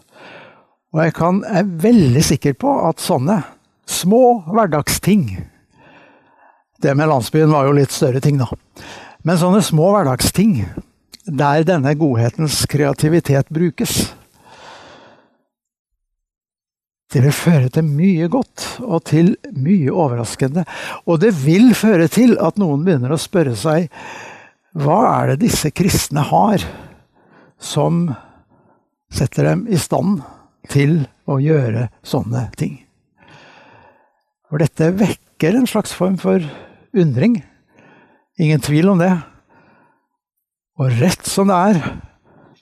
[0.95, 3.40] Og jeg kan, er veldig sikker på at sånne
[3.87, 5.26] Små hverdagsting.
[6.82, 8.49] Det med landsbyen var jo litt større ting, da.
[9.24, 10.59] Men sånne små hverdagsting,
[11.24, 14.12] der denne godhetens kreativitet brukes,
[17.14, 20.64] det vil føre til mye godt og til mye overraskende.
[21.07, 23.87] Og det vil føre til at noen begynner å spørre seg
[24.74, 26.64] hva er det disse kristne har
[27.62, 28.09] som
[29.14, 30.24] setter dem i stand
[30.72, 32.84] til å gjøre sånne ting?
[34.55, 36.38] For dette vekker en slags form for
[36.94, 37.40] undring.
[38.38, 39.11] Ingen tvil om det.
[40.78, 41.80] Og rett som det er,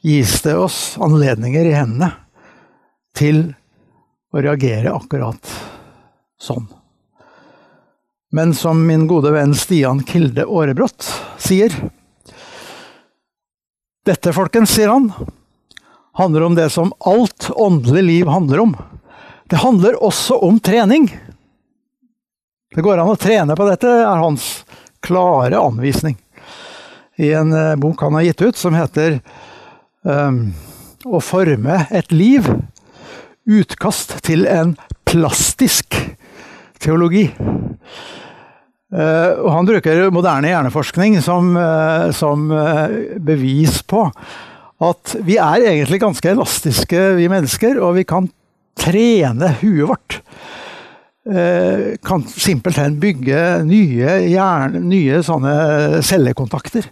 [0.00, 2.08] gis det oss anledninger i hendene
[3.12, 3.42] til
[4.32, 5.52] å reagere akkurat
[6.40, 6.64] sånn.
[8.32, 11.04] Men som min gode venn Stian Kilde Aarebrot
[11.44, 11.76] sier
[14.08, 15.10] Dette, folkens, sier han,
[16.16, 18.72] handler om det som alt åndelig liv handler om.
[19.52, 21.10] Det handler også om trening.
[22.72, 24.62] Det går an å trene på dette, er hans
[25.04, 26.16] klare anvisning.
[27.20, 29.18] I en eh, bok han har gitt ut som heter
[30.08, 30.54] um,
[31.04, 32.48] 'Å forme et liv'.
[33.42, 35.98] Utkast til en plastisk
[36.80, 37.26] teologi.
[38.92, 44.06] Uh, han bruker moderne hjerneforskning som, uh, som uh, bevis på
[44.82, 48.30] at vi er egentlig ganske elastiske, vi mennesker, og vi kan
[48.78, 50.20] trene huet vårt
[52.02, 55.20] kan simpelthen bygge nye, hjerne, nye
[56.02, 56.88] cellekontakter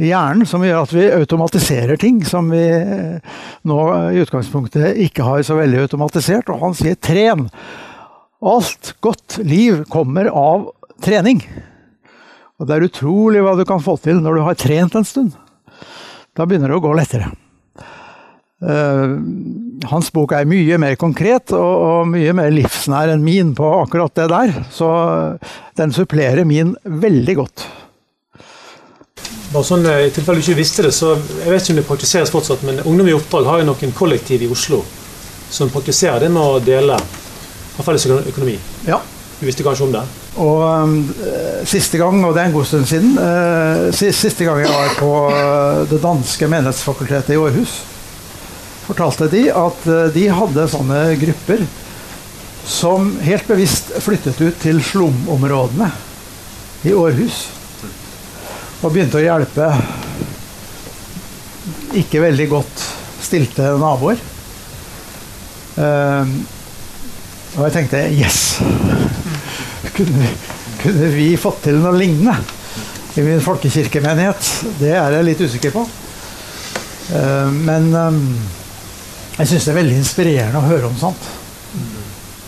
[0.00, 3.36] i hjernen, som gjør at vi automatiserer ting som vi eh,
[3.68, 3.80] nå
[4.14, 6.48] i utgangspunktet ikke har så veldig automatisert.
[6.48, 7.50] Og han sier 'tren'.
[8.40, 10.70] Alt godt liv kommer av
[11.04, 11.42] trening.
[12.56, 15.34] Og det er utrolig hva du kan få til når du har trent en stund.
[16.36, 17.32] Da begynner det å gå lettere.
[18.66, 19.18] Uh,
[19.86, 24.14] hans bok er mye mer konkret og, og, mye mer livsnær enn min på akkurat
[24.18, 24.54] det der.
[24.74, 24.88] Så
[25.78, 27.66] den supplerer min veldig godt.
[29.52, 31.88] Bare sånn, eh, I tilfelle du ikke visste det, så jeg vet ikke om det
[31.88, 34.82] praktiseres fortsatt, men Ungdom i oppdrag har jo noen kollektiv i Oslo
[35.50, 38.56] som praktiserer det med å dele av felles økonomi.
[38.88, 38.98] Ja.
[39.36, 40.02] Du visste kanskje om det?
[40.40, 40.94] Og um,
[41.68, 45.10] Siste gang, og det er en god stund siden, uh, siste gang jeg var på
[45.92, 47.76] det danske menighetsfakultetet i Århus
[48.86, 51.66] fortalte de at eh, de hadde sånne grupper
[52.66, 55.90] som helt bevisst flyttet ut til slumområdene
[56.86, 57.44] i Århus.
[58.82, 59.70] Og begynte å hjelpe
[61.96, 62.82] ikke veldig godt
[63.22, 64.18] stilte naboer.
[65.76, 66.26] Uh,
[67.56, 68.38] og jeg tenkte yes!
[69.96, 70.28] Kunne
[70.86, 72.36] kunne vi, fått til noe lignende
[73.16, 74.50] i min folkekirkemenighet?
[74.78, 75.82] Det er jeg litt usikker på.
[77.10, 78.20] Uh, men um,
[79.36, 81.26] jeg syns det er veldig inspirerende å høre om sånt.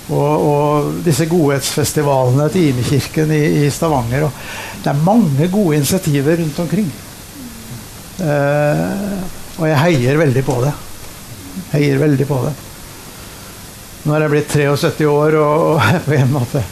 [0.09, 4.24] Og, og disse godhetsfestivalene til Imekirken i, i, Stavanger.
[4.80, 6.89] Det er mange gode initiativer rundt omkring.
[8.18, 9.20] Uh,
[9.59, 10.72] og jeg heier veldig på det.
[11.74, 12.57] Heier veldig på det.
[14.07, 16.64] Nå er jeg blitt 73 år og, og er på en måte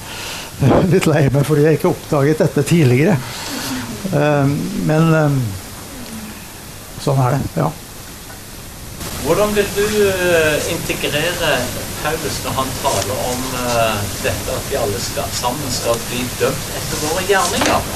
[0.88, 3.18] litt lei meg fordi jeg ikke oppdaget dette tidligere.
[4.14, 4.48] Uh,
[4.88, 5.42] men um,
[7.04, 7.58] sånn er det.
[7.60, 7.74] Ja.
[9.24, 11.56] Hvordan vil du eh, integrere
[12.06, 16.68] Paulus når han taler om uh, dette at vi alle skal, sammen skal bli dømt
[16.78, 17.88] etter våre gjerninger.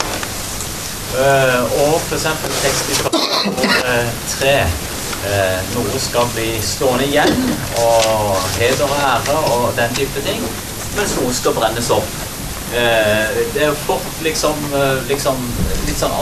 [1.10, 2.26] Uh, og f.eks.
[2.62, 4.56] tekst i kapittel 3.
[5.20, 7.54] Uh, noe skal bli stående igjen,
[7.84, 10.42] og heder og ære og den type ting,
[10.96, 12.18] mens noe skal brennes opp.
[12.70, 14.58] det er fort liksom,
[15.08, 15.40] liksom
[15.88, 16.12] litt sånn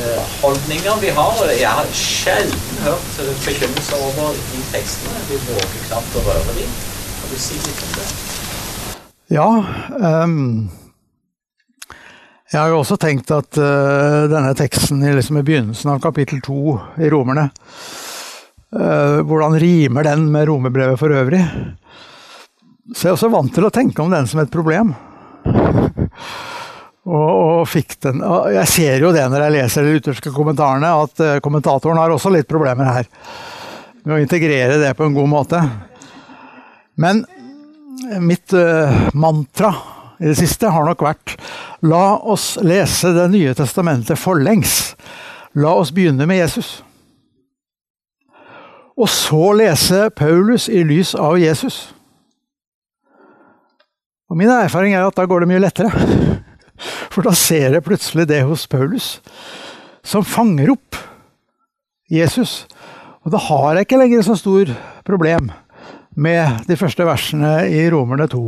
[0.00, 1.52] avstandsholdninger vi har.
[1.52, 5.22] Jeg har sjelden hørt bekymringer over de tekstene.
[5.28, 6.76] Vi våger knapt å røre dem.
[7.20, 8.06] Kan du si litt om det?
[9.30, 9.48] Ja.
[10.24, 10.70] Um,
[12.50, 16.74] jeg har jo også tenkt at uh, denne teksten liksom i begynnelsen av kapittel to
[16.98, 17.44] i Romerne
[18.74, 21.44] uh, Hvordan rimer den med romerbrevet for øvrig?
[22.90, 24.96] Så jeg er også vant til å tenke om den som et problem.
[27.10, 31.22] Og, og, den og Jeg ser jo det når jeg leser de lutherske kommentarene, at
[31.24, 33.08] uh, kommentatoren har også litt problemer her
[34.04, 35.62] med å integrere det på en god måte.
[37.00, 37.24] Men
[38.22, 39.72] mitt uh, mantra
[40.20, 41.34] i det siste har nok vært
[41.80, 44.94] la oss lese Det nye testamentet forlengs.
[45.58, 46.82] La oss begynne med Jesus.
[49.00, 51.88] Og så lese Paulus i lys av Jesus.
[54.30, 55.90] Og min erfaring er at da går det mye lettere.
[57.12, 59.18] For da ser jeg plutselig det hos Paulus,
[60.06, 60.98] som fanger opp
[62.10, 62.64] Jesus.
[63.24, 64.72] Og da har jeg ikke lenger så stor
[65.06, 65.50] problem
[66.16, 68.42] med de første versene i Romerne 2.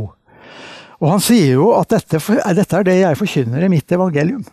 [1.03, 2.19] Og han sier jo at dette,
[2.57, 4.43] dette er det jeg forkynner i mitt evangelium.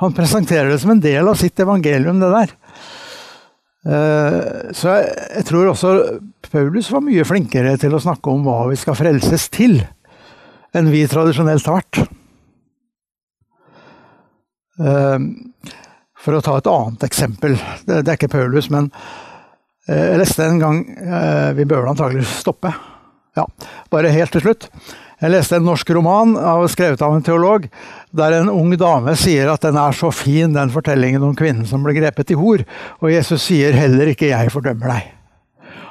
[0.00, 2.52] Han presenterer det som en del av sitt evangelium, det der.
[3.80, 5.92] Eh, så jeg tror også
[6.50, 9.78] Paulus var mye flinkere til å snakke om hva vi skal frelses til
[10.76, 12.02] enn vi tradisjonelt har vært.
[14.80, 15.26] Ehm,
[16.20, 17.56] for å ta et annet eksempel.
[17.86, 18.90] Det er ikke Paulus, men
[19.88, 22.72] eh, jeg leste en gang eh, Vi bør antagelig stoppe.
[23.38, 23.46] Ja,
[23.92, 24.68] bare helt til slutt.
[25.20, 27.66] Jeg leste en norsk roman av, skrevet av en teolog,
[28.16, 31.84] der en ung dame sier at den er så fin, den fortellingen om kvinnen som
[31.84, 32.64] ble grepet i hor.
[33.04, 35.10] Og Jesus sier heller ikke 'jeg fordømmer deg'.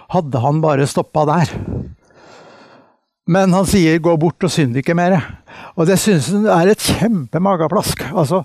[0.10, 1.54] Hadde han bare stoppa der,
[3.30, 5.22] men han sier 'gå bort og synd ikke mer'.
[5.78, 8.02] Og det syns han er et kjempemageplask.
[8.14, 8.44] Altså,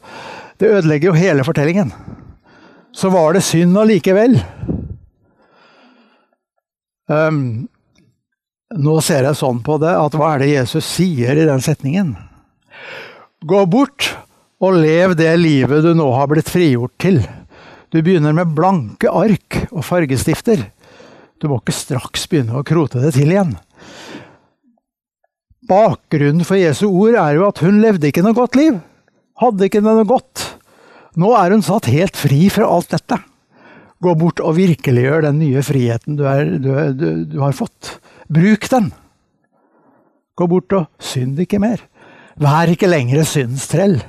[0.61, 1.93] det ødelegger jo hele fortellingen.
[2.93, 4.37] Så var det synd allikevel.
[7.09, 7.69] Um,
[8.77, 12.15] nå ser jeg sånn på det at hva er det Jesus sier i den setningen?
[13.45, 14.15] Gå bort
[14.61, 17.21] og lev det livet du nå har blitt frigjort til.
[17.93, 20.71] Du begynner med blanke ark og fargestifter.
[21.41, 23.57] Du må ikke straks begynne å krote det til igjen.
[25.69, 28.77] Bakgrunnen for Jesu ord er jo at hun levde ikke noe godt liv.
[29.41, 30.43] Hadde ikke noe godt.
[31.21, 33.19] Nå er hun satt helt fri fra alt dette.
[34.05, 37.97] Gå bort og virkeliggjør den nye friheten du, er, du, du, du har fått.
[38.33, 38.91] Bruk den.
[40.35, 41.83] Gå bort og synd ikke mer.
[42.43, 44.01] Vær ikke lenger syndstrell.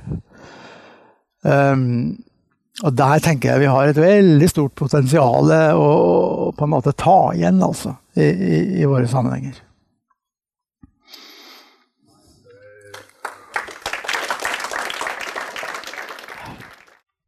[1.45, 2.17] Um,
[2.83, 5.91] og der tenker jeg vi har et veldig stort potensial å
[6.57, 9.61] på en måte ta igjen, altså, i, i, i våre sammenhenger.